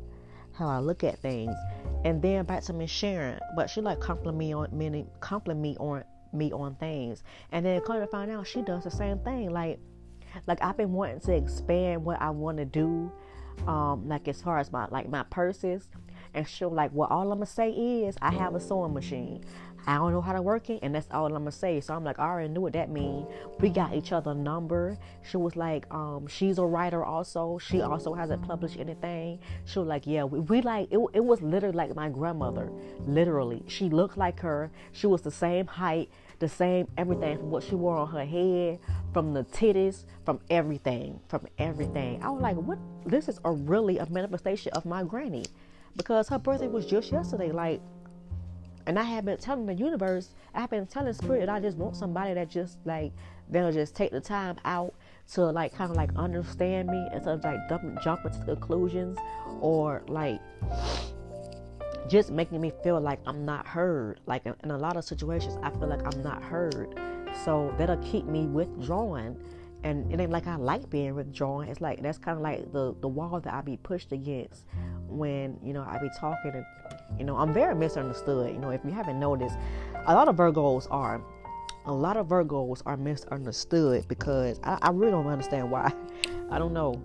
how 0.54 0.68
i 0.68 0.80
look 0.80 1.04
at 1.04 1.18
things 1.20 1.56
and 2.06 2.22
then 2.22 2.46
back 2.46 2.64
to 2.66 2.74
Miss 2.74 2.92
Sharon. 2.92 3.40
But 3.56 3.68
she 3.68 3.82
like 3.82 4.00
compliment 4.00 4.38
me 4.38 4.54
on 4.54 4.70
many 4.72 5.08
compliment 5.20 5.60
me 5.60 5.76
on 5.80 6.04
me 6.32 6.52
on 6.52 6.76
things. 6.76 7.24
And 7.52 7.66
then 7.66 7.82
come 7.82 8.00
to 8.00 8.08
find 8.08 8.30
out 8.30 8.46
she 8.46 8.62
does 8.62 8.84
the 8.84 8.92
same 8.92 9.18
thing. 9.20 9.50
Like 9.50 9.80
like 10.46 10.64
I've 10.64 10.78
been 10.78 10.94
wanting 10.94 11.20
to 11.22 11.34
expand 11.36 12.06
what 12.06 12.22
I 12.22 12.30
want 12.30 12.58
to 12.58 12.66
do. 12.66 13.12
Um, 13.68 14.08
like 14.08 14.28
as 14.28 14.42
far 14.42 14.60
as 14.60 14.72
my 14.72 14.86
like 14.92 15.10
my 15.10 15.24
purses. 15.24 15.90
And 16.36 16.48
she'll 16.48 16.70
like, 16.70 16.92
well, 16.94 17.08
all 17.10 17.32
I'm 17.32 17.40
gonna 17.40 17.46
say 17.48 17.72
is 17.72 18.16
I 18.22 18.32
have 18.34 18.54
a 18.56 18.60
sewing 18.60 18.94
machine. 18.94 19.44
I 19.88 19.96
don't 19.98 20.14
know 20.14 20.22
how 20.22 20.34
to 20.34 20.42
work 20.42 20.70
it, 20.72 20.80
and 20.82 20.96
that's 20.96 21.08
all 21.12 21.28
I'm 21.28 21.34
gonna 21.34 21.52
say. 21.52 21.80
So 21.80 21.94
I'm 21.94 22.04
like, 22.04 22.18
I 22.18 22.24
already 22.24 22.50
knew 22.50 22.62
what 22.62 22.74
that 22.74 22.90
means. 22.90 23.28
We 23.60 23.70
got 23.70 23.94
each 23.94 24.12
other 24.12 24.34
number. 24.34 24.98
She 25.30 25.38
was 25.38 25.56
like, 25.56 25.86
um, 25.94 26.28
she's 26.28 26.58
a 26.58 26.66
writer 26.66 27.06
also. 27.06 27.60
She 27.60 27.82
also 27.82 28.14
hasn't 28.14 28.42
published 28.42 28.80
anything. 28.80 29.40
She 29.66 29.80
was 29.80 29.88
like, 29.88 30.08
yeah, 30.08 30.24
we, 30.24 30.40
we 30.40 30.62
like 30.62 30.92
it. 30.92 31.00
It 31.14 31.24
was 31.24 31.42
literally 31.42 31.78
like 31.78 31.96
my 31.96 32.10
grandmother. 32.10 32.70
Literally, 33.06 33.64
she 33.68 33.90
looked 33.90 34.18
like 34.18 34.40
her. 34.40 34.72
She 34.92 35.06
was 35.08 35.22
the 35.22 35.32
same 35.32 35.68
height, 35.68 36.10
the 36.40 36.50
same 36.50 36.88
everything 36.98 37.38
from 37.38 37.52
what 37.52 37.64
she 37.64 37.76
wore 37.76 37.98
on 37.98 38.08
her 38.10 38.26
head, 38.26 38.80
from 39.14 39.34
the 39.34 39.44
titties, 39.44 40.06
from 40.26 40.40
everything, 40.50 41.20
from 41.28 41.46
everything. 41.60 42.24
I 42.24 42.30
was 42.32 42.42
like, 42.42 42.56
what? 42.56 42.80
This 43.06 43.30
is 43.30 43.40
a 43.46 43.52
really 43.52 44.00
a 44.00 44.10
manifestation 44.10 44.72
of 44.74 44.84
my 44.86 45.04
granny, 45.04 45.46
because 45.96 46.30
her 46.30 46.40
birthday 46.40 46.68
was 46.68 46.86
just 46.86 47.12
yesterday. 47.12 47.52
Like 47.52 47.82
and 48.88 49.00
I 49.00 49.04
have 49.04 49.26
been 49.26 49.38
telling 49.38 49.66
the 49.66 49.74
universe, 49.74 50.30
I've 50.54 50.70
been 50.70 50.86
telling 50.86 51.14
spirit 51.14 51.50
I 51.50 51.60
just 51.60 51.78
want 51.78 51.96
somebody 51.96 52.34
that 52.34 52.50
just 52.50 52.78
like 52.86 53.12
they'll 53.50 53.72
just 53.72 53.96
take 53.96 54.12
the 54.12 54.22
time 54.22 54.58
out 54.66 54.94
to 55.34 55.46
like 55.46 55.74
kind 55.74 55.90
of 55.90 55.98
like 55.98 56.12
understand 56.16 56.90
me 56.90 57.08
instead 57.12 57.36
of 57.36 57.44
like 57.44 57.58
jumping 57.68 57.98
jumping 58.04 58.32
to 58.32 58.46
conclusions 58.46 59.18
or 59.60 60.04
like 60.08 60.40
just 62.08 62.30
making 62.30 62.62
me 62.62 62.72
feel 62.84 63.00
like 63.00 63.20
I'm 63.26 63.46
not 63.46 63.66
heard. 63.66 64.20
Like 64.28 64.46
in 64.46 64.72
a 64.72 64.78
lot 64.78 64.98
of 64.98 65.04
situations, 65.04 65.58
I 65.64 65.72
feel 65.72 65.88
like 65.88 66.06
I'm 66.06 66.22
not 66.22 66.44
heard. 66.44 67.00
So 67.44 67.74
that'll 67.78 67.98
keep 67.98 68.26
me 68.26 68.46
withdrawing. 68.46 69.36
And 69.86 70.12
it 70.12 70.20
ain't 70.20 70.32
like 70.32 70.48
I 70.48 70.56
like 70.56 70.90
being 70.90 71.14
withdrawn. 71.16 71.68
It's 71.68 71.80
like 71.80 72.02
that's 72.02 72.18
kind 72.18 72.38
of 72.38 72.42
like 72.44 72.72
the 72.74 72.96
the 73.02 73.08
wall 73.08 73.40
that 73.40 73.54
I 73.54 73.62
be 73.62 73.78
pushed 73.78 74.12
against 74.12 74.66
when 75.08 75.60
you 75.64 75.74
know 75.74 75.86
I 75.88 76.00
be 76.00 76.10
talking 76.20 76.52
and 76.54 76.66
you 77.20 77.24
know 77.24 77.38
I'm 77.38 77.54
very 77.54 77.76
misunderstood. 77.76 78.52
You 78.52 78.60
know 78.60 78.72
if 78.72 78.84
you 78.84 78.92
haven't 78.92 79.20
noticed, 79.20 79.58
a 80.08 80.14
lot 80.14 80.28
of 80.28 80.36
Virgos 80.36 80.88
are 80.90 81.22
a 81.86 81.94
lot 81.94 82.18
of 82.18 82.28
Virgos 82.28 82.82
are 82.86 82.98
misunderstood 82.98 84.08
because 84.08 84.60
I, 84.64 84.80
I 84.82 84.90
really 84.90 85.12
don't 85.12 85.28
understand 85.28 85.70
why. 85.70 85.94
I 86.52 86.58
don't 86.58 86.74
know. 86.74 87.02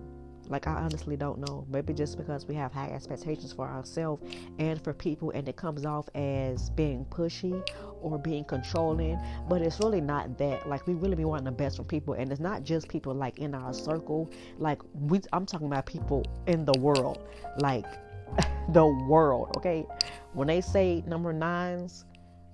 Like, 0.47 0.67
I 0.67 0.73
honestly 0.73 1.15
don't 1.15 1.39
know. 1.39 1.65
Maybe 1.69 1.93
just 1.93 2.17
because 2.17 2.45
we 2.45 2.55
have 2.55 2.73
high 2.73 2.89
expectations 2.89 3.53
for 3.53 3.67
ourselves 3.67 4.21
and 4.59 4.83
for 4.83 4.93
people, 4.93 5.31
and 5.31 5.47
it 5.47 5.55
comes 5.55 5.85
off 5.85 6.09
as 6.13 6.71
being 6.71 7.05
pushy 7.05 7.65
or 8.01 8.17
being 8.17 8.43
controlling. 8.43 9.19
But 9.49 9.61
it's 9.61 9.79
really 9.79 10.01
not 10.01 10.37
that. 10.37 10.67
Like, 10.67 10.85
we 10.87 10.93
really 10.93 11.15
be 11.15 11.25
wanting 11.25 11.45
the 11.45 11.51
best 11.51 11.77
from 11.77 11.85
people, 11.85 12.13
and 12.13 12.31
it's 12.31 12.41
not 12.41 12.63
just 12.63 12.87
people 12.87 13.13
like 13.13 13.39
in 13.39 13.53
our 13.55 13.73
circle. 13.73 14.29
Like, 14.57 14.81
we, 14.93 15.21
I'm 15.33 15.45
talking 15.45 15.67
about 15.67 15.85
people 15.85 16.25
in 16.47 16.65
the 16.65 16.77
world. 16.79 17.19
Like, 17.57 17.85
the 18.69 18.85
world, 18.85 19.53
okay? 19.57 19.85
When 20.33 20.47
they 20.47 20.61
say 20.61 21.03
number 21.05 21.33
nines 21.33 22.05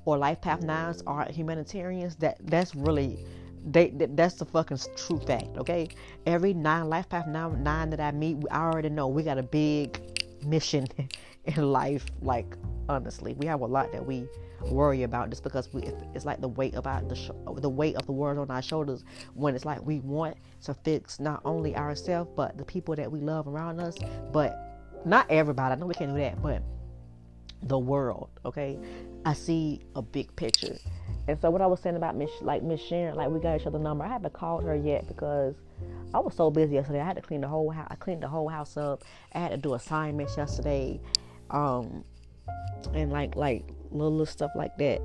or 0.06 0.18
life 0.18 0.42
path 0.42 0.62
nines 0.62 1.04
are 1.06 1.28
humanitarians, 1.30 2.16
that 2.18 2.38
that's 2.46 2.74
really 2.76 3.26
they, 3.70 3.90
that's 3.90 4.36
the 4.36 4.46
fucking 4.46 4.80
true 4.96 5.20
fact, 5.20 5.58
okay? 5.58 5.90
Every 6.26 6.54
nine 6.54 6.90
life 6.90 7.10
path 7.10 7.28
nine, 7.28 7.64
nine 7.64 7.90
that 7.90 8.00
I 8.00 8.12
meet, 8.12 8.38
I 8.50 8.62
already 8.64 8.90
know 8.90 9.08
we 9.08 9.24
got 9.24 9.38
a 9.38 9.44
big 9.44 10.00
mission 10.46 10.88
in 11.48 11.72
life. 11.72 12.06
Like 12.22 12.56
honestly, 12.90 13.34
we 13.34 13.46
have 13.48 13.62
a 13.62 13.66
lot 13.66 13.92
that 13.92 14.06
we 14.06 14.28
worry 14.72 15.04
about 15.04 15.30
just 15.30 15.44
because 15.44 15.72
we 15.74 15.84
it's 16.16 16.26
like 16.26 16.42
the 16.42 16.48
weight 16.48 16.76
about 16.76 17.08
the 17.10 17.16
sh- 17.16 17.30
the 17.58 17.70
weight 17.70 17.96
of 17.96 18.06
the 18.06 18.12
world 18.12 18.38
on 18.38 18.50
our 18.50 18.62
shoulders 18.62 19.04
when 19.36 19.56
it's 19.56 19.66
like 19.66 19.86
we 19.86 20.00
want 20.00 20.36
to 20.64 20.74
fix 20.74 21.20
not 21.20 21.42
only 21.46 21.76
ourselves 21.76 22.30
but 22.36 22.58
the 22.58 22.66
people 22.66 22.96
that 22.96 23.12
we 23.12 23.20
love 23.20 23.48
around 23.48 23.80
us 23.80 23.96
but 24.34 24.58
not 25.06 25.30
everybody 25.30 25.74
i 25.74 25.76
know 25.76 25.86
we 25.86 25.94
can't 25.94 26.12
do 26.12 26.20
that 26.20 26.42
but 26.42 26.64
the 27.64 27.78
world 27.78 28.30
okay 28.46 28.80
i 29.26 29.34
see 29.34 29.80
a 29.96 30.02
big 30.02 30.36
picture 30.36 30.76
and 31.28 31.40
so 31.42 31.50
what 31.50 31.62
I 31.62 31.68
was 31.68 31.82
saying 31.82 31.98
about 31.98 32.16
Miss 32.16 32.30
like 32.42 32.64
Miss 32.64 32.82
Sharon, 32.82 33.16
like 33.16 33.30
we 33.30 33.40
got 33.40 33.60
each 33.60 33.68
other 33.68 33.80
number. 33.80 34.06
I 34.06 34.08
haven't 34.08 34.34
called 34.34 34.64
her 34.64 34.76
yet 34.76 35.08
because 35.08 35.56
I 36.14 36.20
was 36.20 36.34
so 36.34 36.50
busy 36.50 36.76
yesterday. 36.76 37.02
I 37.02 37.06
had 37.06 37.18
to 37.18 37.22
clean 37.22 37.42
the 37.42 37.50
whole 37.50 37.70
house. 37.70 37.88
I 37.90 37.96
cleaned 37.96 38.24
the 38.24 38.30
whole 38.30 38.48
house 38.48 38.78
up. 38.78 39.04
I 39.34 39.40
had 39.40 39.52
to 39.52 39.58
do 39.58 39.74
assignments 39.74 40.38
yesterday, 40.38 41.02
um, 41.52 42.04
and 42.94 43.12
like 43.12 43.36
like 43.36 43.64
little, 43.92 44.12
little 44.12 44.26
stuff 44.26 44.52
like 44.56 44.78
that. 44.78 45.02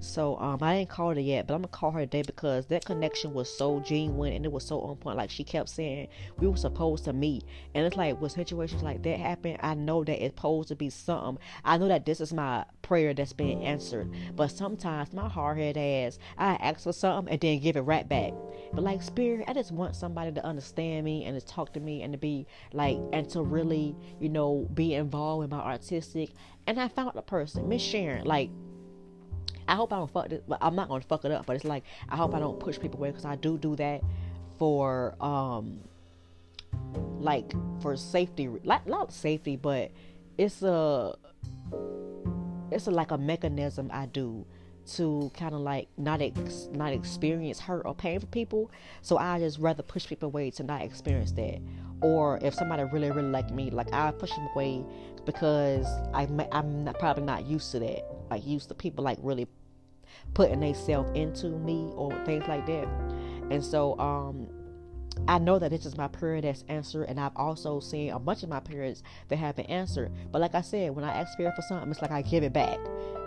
So 0.00 0.38
um, 0.38 0.58
I 0.62 0.76
ain't 0.76 0.88
called 0.88 1.16
her 1.16 1.22
yet, 1.22 1.46
but 1.46 1.54
I'm 1.54 1.60
gonna 1.60 1.68
call 1.68 1.90
her 1.92 2.00
today 2.00 2.22
because 2.22 2.66
that 2.66 2.86
connection 2.86 3.34
was 3.34 3.54
so 3.54 3.80
genuine 3.80 4.32
and 4.32 4.46
it 4.46 4.50
was 4.50 4.64
so 4.64 4.80
on 4.80 4.96
point. 4.96 5.18
Like 5.18 5.30
she 5.30 5.44
kept 5.44 5.68
saying 5.68 6.08
we 6.38 6.48
were 6.48 6.56
supposed 6.56 7.04
to 7.04 7.12
meet, 7.12 7.44
and 7.74 7.86
it's 7.86 7.96
like 7.96 8.18
when 8.18 8.30
situations 8.30 8.82
like 8.82 9.02
that 9.02 9.18
happen, 9.20 9.58
I 9.60 9.74
know 9.74 10.02
that 10.04 10.24
it's 10.24 10.34
supposed 10.34 10.68
to 10.68 10.74
be 10.74 10.88
something. 10.88 11.42
I 11.64 11.76
know 11.76 11.88
that 11.88 12.06
this 12.06 12.20
is 12.20 12.32
my 12.32 12.64
prayer 12.80 13.12
that's 13.12 13.34
being 13.34 13.62
answered, 13.64 14.10
but 14.34 14.48
sometimes 14.48 15.12
my 15.12 15.28
hard 15.28 15.58
head 15.58 15.76
ass 15.76 16.18
I 16.38 16.54
ask 16.54 16.84
for 16.84 16.92
something 16.94 17.30
and 17.30 17.40
then 17.40 17.60
give 17.60 17.76
it 17.76 17.82
right 17.82 18.08
back. 18.08 18.32
But 18.72 18.84
like 18.84 19.02
spirit, 19.02 19.44
I 19.48 19.52
just 19.52 19.70
want 19.70 19.96
somebody 19.96 20.32
to 20.32 20.44
understand 20.44 21.04
me 21.04 21.24
and 21.24 21.38
to 21.38 21.46
talk 21.46 21.74
to 21.74 21.80
me 21.80 22.02
and 22.02 22.12
to 22.14 22.18
be 22.18 22.46
like 22.72 22.98
and 23.12 23.28
to 23.30 23.42
really 23.42 23.94
you 24.18 24.30
know 24.30 24.66
be 24.72 24.94
involved 24.94 25.44
in 25.44 25.50
my 25.50 25.62
artistic. 25.62 26.30
And 26.66 26.80
I 26.80 26.88
found 26.88 27.16
a 27.16 27.22
person, 27.22 27.68
Miss 27.68 27.82
Sharon, 27.82 28.24
like 28.24 28.50
I 29.70 29.76
hope 29.76 29.92
I 29.92 29.98
don't 29.98 30.10
fuck 30.10 30.28
this. 30.28 30.42
I'm 30.60 30.74
not 30.74 30.88
gonna 30.88 31.00
fuck 31.02 31.24
it 31.24 31.30
up, 31.30 31.46
but 31.46 31.54
it's 31.54 31.64
like 31.64 31.84
I 32.08 32.16
hope 32.16 32.34
I 32.34 32.40
don't 32.40 32.58
push 32.58 32.78
people 32.80 32.98
away 32.98 33.10
because 33.10 33.24
I 33.24 33.36
do 33.36 33.56
do 33.56 33.76
that 33.76 34.02
for 34.58 35.14
um 35.20 35.78
like 37.20 37.52
for 37.80 37.96
safety, 37.96 38.48
like 38.64 38.84
not 38.88 39.12
safety, 39.12 39.54
but 39.54 39.92
it's 40.36 40.62
a 40.62 41.14
it's 42.72 42.88
a, 42.88 42.90
like 42.90 43.12
a 43.12 43.18
mechanism 43.18 43.90
I 43.92 44.06
do 44.06 44.44
to 44.96 45.30
kind 45.34 45.54
of 45.54 45.60
like 45.60 45.86
not 45.96 46.20
ex- 46.20 46.68
not 46.72 46.92
experience 46.92 47.60
hurt 47.60 47.82
or 47.86 47.94
pain 47.94 48.18
for 48.18 48.26
people. 48.26 48.72
So 49.02 49.18
I 49.18 49.38
just 49.38 49.60
rather 49.60 49.84
push 49.84 50.04
people 50.04 50.26
away 50.26 50.50
to 50.52 50.64
not 50.64 50.82
experience 50.82 51.30
that. 51.32 51.60
Or 52.00 52.40
if 52.42 52.54
somebody 52.54 52.82
really 52.92 53.12
really 53.12 53.30
like 53.30 53.52
me, 53.52 53.70
like 53.70 53.92
I 53.92 54.10
push 54.10 54.30
them 54.30 54.48
away 54.52 54.84
because 55.26 55.86
I 56.12 56.26
I'm 56.50 56.84
not, 56.84 56.98
probably 56.98 57.22
not 57.22 57.46
used 57.46 57.70
to 57.70 57.78
that. 57.78 58.04
Like 58.30 58.44
used 58.44 58.68
to 58.70 58.74
people 58.74 59.04
like 59.04 59.18
really 59.22 59.46
putting 60.34 60.60
themselves 60.60 61.10
into 61.14 61.48
me 61.48 61.90
or 61.94 62.12
things 62.24 62.46
like 62.48 62.66
that. 62.66 62.88
And 63.50 63.64
so 63.64 63.98
um 63.98 64.48
I 65.28 65.38
know 65.38 65.58
that 65.58 65.70
this 65.70 65.86
is 65.86 65.96
my 65.96 66.08
prayer 66.08 66.40
that's 66.40 66.64
answered, 66.68 67.04
and 67.04 67.20
I've 67.20 67.36
also 67.36 67.80
seen 67.80 68.10
a 68.10 68.18
bunch 68.18 68.42
of 68.42 68.48
my 68.48 68.60
prayers 68.60 69.02
that 69.28 69.36
have 69.36 69.56
been 69.56 69.66
answered. 69.66 70.10
But 70.32 70.40
like 70.40 70.54
I 70.54 70.60
said, 70.60 70.94
when 70.94 71.04
I 71.04 71.12
ask 71.12 71.32
Spirit 71.32 71.54
for 71.54 71.62
something, 71.62 71.90
it's 71.90 72.00
like 72.00 72.10
I 72.10 72.22
give 72.22 72.42
it 72.42 72.52
back. 72.52 72.78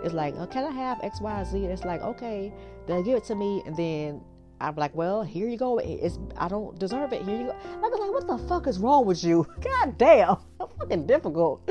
It's 0.02 0.14
like, 0.14 0.34
oh, 0.38 0.46
can 0.46 0.64
I 0.64 0.70
have 0.70 1.00
X, 1.02 1.20
Y, 1.20 1.44
Z? 1.44 1.64
It's 1.64 1.84
like, 1.84 2.02
okay, 2.02 2.52
they'll 2.86 3.02
give 3.02 3.16
it 3.16 3.24
to 3.24 3.34
me, 3.34 3.62
and 3.66 3.76
then 3.76 4.20
I'm 4.60 4.76
like, 4.76 4.94
well, 4.94 5.22
here 5.22 5.48
you 5.48 5.56
go. 5.56 5.78
It's 5.78 6.18
I 6.36 6.48
don't 6.48 6.78
deserve 6.78 7.12
it. 7.12 7.22
Here 7.22 7.38
you 7.38 7.46
go. 7.46 7.56
I'm 7.74 7.80
like, 7.82 7.92
what 7.92 8.26
the 8.26 8.38
fuck 8.48 8.66
is 8.66 8.78
wrong 8.78 9.04
with 9.06 9.22
you? 9.22 9.46
God 9.60 9.98
damn, 9.98 10.36
fucking 10.78 11.06
difficult. 11.06 11.68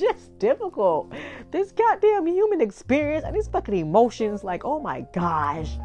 Just 0.00 0.38
difficult. 0.38 1.12
This 1.50 1.72
goddamn 1.72 2.26
human 2.26 2.60
experience 2.60 3.24
and 3.24 3.36
these 3.36 3.48
fucking 3.48 3.76
emotions. 3.76 4.42
Like, 4.42 4.64
oh 4.64 4.80
my 4.80 5.02
gosh, 5.12 5.76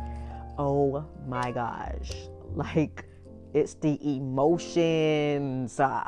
oh 0.57 1.05
my 1.27 1.51
gosh. 1.51 2.11
Like, 2.55 3.03
it's 3.53 3.73
the 3.73 3.99
emotions. 4.01 5.77
Uh, 5.77 6.07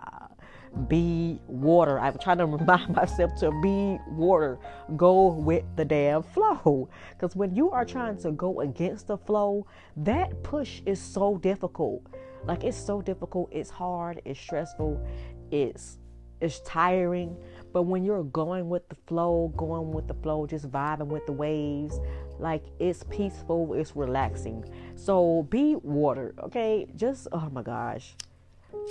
be 0.88 1.42
water. 1.48 2.00
I'm 2.00 2.18
trying 2.18 2.38
to 2.38 2.46
remind 2.46 2.90
myself 2.96 3.36
to 3.40 3.52
be 3.62 4.00
water. 4.08 4.60
Go 4.96 5.34
with 5.34 5.66
the 5.76 5.84
damn 5.84 6.24
flow. 6.24 6.88
Because 7.12 7.36
when 7.36 7.54
you 7.54 7.70
are 7.72 7.84
trying 7.84 8.18
to 8.20 8.32
go 8.32 8.62
against 8.62 9.08
the 9.08 9.18
flow, 9.18 9.68
that 9.98 10.42
push 10.44 10.82
is 10.86 11.02
so 11.02 11.38
difficult. 11.38 12.08
Like 12.46 12.64
it's 12.64 12.78
so 12.78 13.02
difficult. 13.02 13.50
It's 13.52 13.70
hard. 13.70 14.22
It's 14.24 14.40
stressful. 14.40 15.06
It's 15.52 15.98
it's 16.42 16.60
tiring. 16.62 17.36
But 17.74 17.84
when 17.84 18.04
you're 18.04 18.24
going 18.24 18.70
with 18.70 18.88
the 18.90 18.96
flow, 19.08 19.54
going 19.58 19.92
with 19.92 20.08
the 20.08 20.14
flow, 20.16 20.48
just 20.48 20.72
vibing 20.72 21.08
with 21.08 21.26
the 21.26 21.34
waves, 21.34 22.00
like 22.40 22.64
it's 22.80 23.04
peaceful, 23.04 23.74
it's 23.74 23.96
relaxing. 23.96 24.66
So 24.96 25.48
be 25.50 25.76
water, 25.76 26.34
okay? 26.44 26.88
Just 26.96 27.28
oh 27.32 27.50
my 27.52 27.62
gosh. 27.62 28.16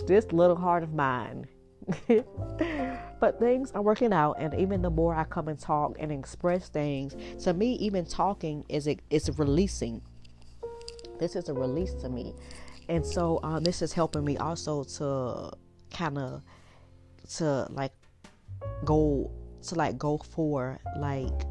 This 0.06 0.30
little 0.32 0.56
heart 0.56 0.82
of 0.82 0.92
mine 0.92 1.46
but 3.20 3.38
things 3.38 3.70
are 3.72 3.82
working 3.82 4.12
out 4.12 4.36
and 4.40 4.52
even 4.54 4.82
the 4.82 4.90
more 4.90 5.14
i 5.14 5.22
come 5.22 5.46
and 5.46 5.58
talk 5.58 5.96
and 6.00 6.10
express 6.10 6.68
things 6.68 7.14
to 7.42 7.54
me 7.54 7.74
even 7.74 8.04
talking 8.04 8.64
is 8.68 8.88
it 8.88 8.98
is 9.10 9.30
releasing 9.38 10.02
this 11.20 11.36
is 11.36 11.48
a 11.48 11.54
release 11.54 11.94
to 11.94 12.08
me 12.08 12.34
and 12.88 13.04
so 13.04 13.38
um, 13.42 13.62
this 13.62 13.82
is 13.82 13.92
helping 13.92 14.24
me 14.24 14.36
also 14.36 14.82
to 14.82 15.50
kind 15.90 16.18
of 16.18 16.42
to 17.28 17.66
like 17.70 17.92
go 18.84 19.30
to 19.62 19.74
like 19.74 19.98
go 19.98 20.18
for 20.18 20.78
like 20.98 21.42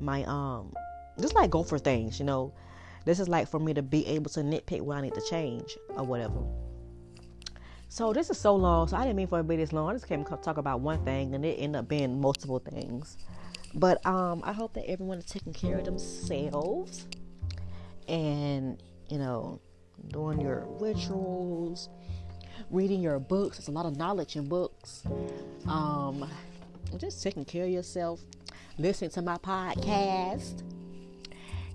my 0.00 0.24
um 0.24 0.74
just 1.20 1.34
like 1.34 1.50
go 1.50 1.62
for 1.62 1.78
things 1.78 2.18
you 2.18 2.24
know 2.24 2.52
this 3.04 3.20
is 3.20 3.28
like 3.28 3.48
for 3.48 3.60
me 3.60 3.74
to 3.74 3.82
be 3.82 4.06
able 4.06 4.30
to 4.30 4.40
nitpick 4.40 4.80
what 4.80 4.96
i 4.96 5.00
need 5.00 5.14
to 5.14 5.22
change 5.28 5.76
or 5.90 6.04
whatever 6.04 6.42
so 7.92 8.14
this 8.14 8.30
is 8.30 8.38
so 8.38 8.56
long, 8.56 8.88
so 8.88 8.96
I 8.96 9.02
didn't 9.02 9.16
mean 9.16 9.26
for 9.26 9.38
it 9.38 9.42
to 9.42 9.48
be 9.48 9.56
this 9.56 9.70
long. 9.70 9.90
I 9.90 9.92
just 9.92 10.08
came 10.08 10.24
to 10.24 10.36
talk 10.38 10.56
about 10.56 10.80
one 10.80 11.04
thing, 11.04 11.34
and 11.34 11.44
it 11.44 11.56
ended 11.58 11.78
up 11.78 11.88
being 11.88 12.18
multiple 12.18 12.58
things. 12.58 13.18
But 13.74 14.04
um, 14.06 14.40
I 14.44 14.54
hope 14.54 14.72
that 14.72 14.88
everyone 14.88 15.18
is 15.18 15.26
taking 15.26 15.52
care 15.52 15.76
of 15.76 15.84
themselves, 15.84 17.06
and 18.08 18.82
you 19.10 19.18
know, 19.18 19.60
doing 20.08 20.40
your 20.40 20.64
rituals, 20.80 21.90
reading 22.70 23.02
your 23.02 23.18
books. 23.18 23.58
There's 23.58 23.68
a 23.68 23.72
lot 23.72 23.86
of 23.86 23.96
knowledge 23.96 24.36
in 24.36 24.48
books. 24.48 25.04
Um, 25.66 26.28
just 26.98 27.22
taking 27.22 27.44
care 27.44 27.64
of 27.64 27.70
yourself, 27.70 28.20
listening 28.78 29.10
to 29.10 29.22
my 29.22 29.38
podcast, 29.38 30.62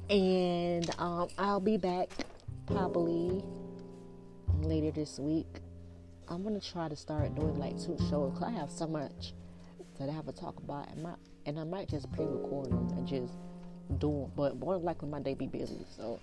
and 0.10 0.90
um, 1.00 1.28
I'll 1.38 1.60
be 1.60 1.78
back 1.78 2.10
probably 2.68 3.44
later 4.62 4.92
this 4.92 5.20
week 5.20 5.48
I'm 6.30 6.44
gonna 6.44 6.60
try 6.60 6.90
to 6.90 6.96
start 6.96 7.36
doing 7.36 7.58
like 7.58 7.78
two 7.78 7.98
shows 8.10 8.34
because 8.34 8.44
I 8.44 8.52
have 8.52 8.70
so 8.70 8.86
much 8.86 9.34
that 9.98 10.10
I 10.10 10.12
have 10.12 10.26
to 10.26 10.34
talk 10.34 10.58
about, 10.58 10.90
and 10.90 11.04
my 11.04 11.14
and 11.46 11.58
I 11.58 11.64
might 11.64 11.88
just 11.88 12.12
pre-record 12.12 12.68
them 12.68 12.90
and 12.98 13.08
just 13.08 13.34
do 13.98 14.12
them. 14.12 14.32
But 14.36 14.58
more 14.58 14.78
likely, 14.78 15.08
my 15.08 15.22
day 15.22 15.36
be 15.36 15.48
busy, 15.48 15.86
so 15.96 16.20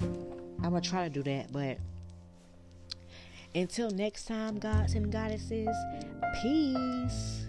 I'm 0.00 0.62
gonna 0.62 0.80
try 0.80 1.04
to 1.04 1.10
do 1.10 1.22
that. 1.22 1.52
But 1.52 1.78
until 3.56 3.90
next 3.90 4.26
time, 4.26 4.58
gods 4.58 4.94
and 4.94 5.10
goddesses, 5.10 5.74
peace. 6.42 7.46